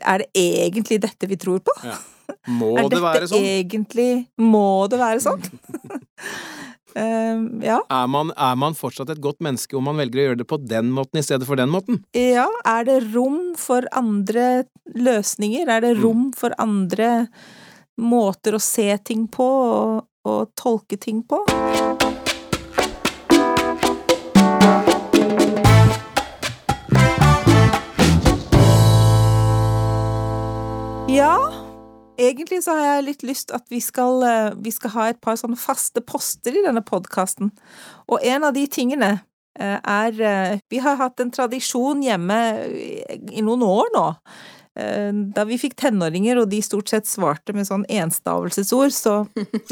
[0.00, 1.74] Er det egentlig dette vi tror på?
[2.58, 3.44] Må er det være sånn?
[3.44, 4.08] egentlig
[4.40, 5.44] Må det være sånn?
[6.96, 7.80] Eh, ja.
[7.92, 10.58] Er man, er man fortsatt et godt menneske om man velger å gjøre det på
[10.64, 12.00] den måten i stedet for den måten?
[12.16, 14.64] Ja, er det rom for andre
[14.96, 15.68] løsninger?
[15.68, 16.02] Er det Mm.
[16.02, 17.28] rom for andre
[18.00, 21.42] måter å se ting på og, og tolke ting på?
[31.08, 31.34] Ja,
[32.18, 35.38] egentlig så har jeg litt lyst at vi skal, eh, vi skal ha et par
[35.38, 37.52] sånne faste poster i denne podkasten.
[38.08, 39.12] Og en av de tingene
[39.58, 42.38] eh, er eh, Vi har hatt en tradisjon hjemme
[43.32, 44.10] i noen år nå.
[44.76, 49.14] Da vi fikk tenåringer, og de stort sett svarte med sånn enstavelsesord, så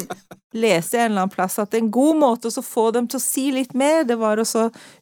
[0.65, 3.21] leser jeg en eller annen plass at en god måte å få dem til å
[3.21, 4.47] si litt mer, det var å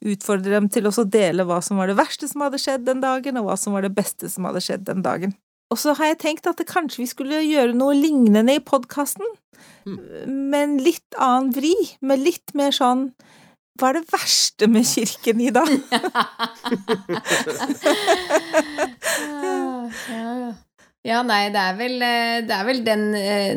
[0.03, 3.39] utfordre dem til å dele hva som var det verste som hadde skjedd den dagen,
[3.39, 5.39] og hva som var det beste som hadde skjedd den dagen.
[5.73, 9.25] Og så har jeg tenkt at det kanskje vi skulle gjøre noe lignende i podkasten,
[9.87, 11.73] med en litt annen vri,
[12.05, 13.09] med litt mer sånn
[13.79, 15.71] Hva er det verste med kirken i dag?
[19.33, 19.53] Ja,
[20.09, 20.51] ja.
[21.05, 23.53] ja, nei, det er vel, eh, det er vel den eh,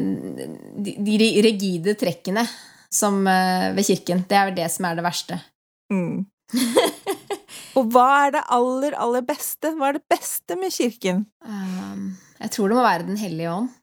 [0.84, 2.44] De, de rigide trekkene
[2.92, 4.24] som eh, ved kirken.
[4.28, 5.40] Det er vel det som er det verste.
[5.94, 6.26] Mm.
[7.76, 9.74] Og hva er det aller, aller beste?
[9.76, 11.26] Hva er det beste med kirken?
[11.44, 13.74] Um, jeg tror det må være Den hellige ånd.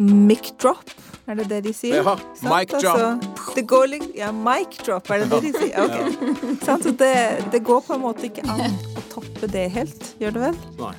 [0.00, 0.88] Mic drop,
[1.28, 1.98] er det det de sier?
[2.00, 2.48] Ja, Sant?
[2.48, 2.96] mic drop.
[2.96, 5.76] Altså, det går litt Ja, mic drop, er det det de sier?
[5.84, 6.62] Ok.
[6.64, 6.86] Sant?
[6.86, 7.12] Så det,
[7.52, 10.56] det går på en måte ikke an å toppe det helt, gjør det vel?
[10.80, 10.94] Nei.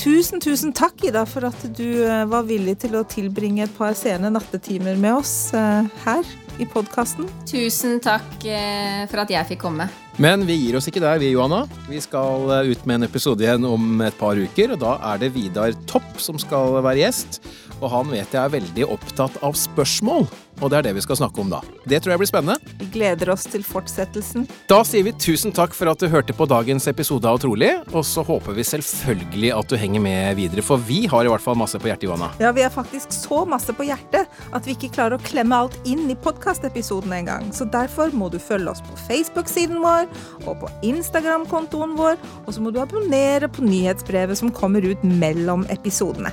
[0.00, 3.92] Tusen, tusen takk, Ida, for at du eh, var villig til å tilbringe et par
[3.98, 7.28] sene nattetimer med oss eh, her i podkasten.
[7.48, 9.90] Tusen takk eh, for at jeg fikk komme.
[10.16, 11.66] Men vi gir oss ikke der, vi, Johanna.
[11.90, 15.20] Vi skal eh, ut med en episode igjen om et par uker, og da er
[15.20, 17.42] det Vidar Topp som skal være gjest.
[17.80, 20.26] Og han vet jeg er veldig opptatt av spørsmål,
[20.62, 21.60] og det er det vi skal snakke om da.
[21.84, 22.72] Det tror jeg blir spennende.
[22.80, 24.46] Vi gleder oss til fortsettelsen.
[24.70, 28.06] Da sier vi tusen takk for at du hørte på dagens episode av Trolig, og
[28.08, 31.58] så håper vi selvfølgelig at du henger med videre, for vi har i hvert fall
[31.60, 32.30] masse på hjertet, Johanna.
[32.40, 35.76] Ja, vi har faktisk så masse på hjertet at vi ikke klarer å klemme alt
[35.84, 37.52] inn i podkastepisoden engang.
[37.52, 40.08] Så derfor må du følge oss på Facebook-siden vår
[40.46, 42.16] og på Instagram-kontoen vår,
[42.46, 46.32] og så må du abonnere på nyhetsbrevet som kommer ut mellom episodene.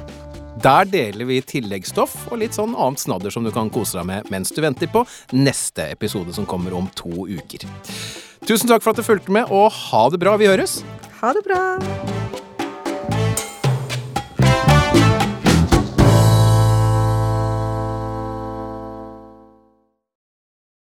[0.64, 4.30] Der deler vi tilleggsstoff og litt sånn annet snadder som du kan kose deg med
[4.32, 5.02] mens du venter på
[5.36, 7.68] neste episode som kommer om to uker.
[8.48, 10.38] Tusen takk for at du fulgte med, og ha det bra.
[10.40, 10.80] Vi høres!
[11.20, 11.60] Ha det bra!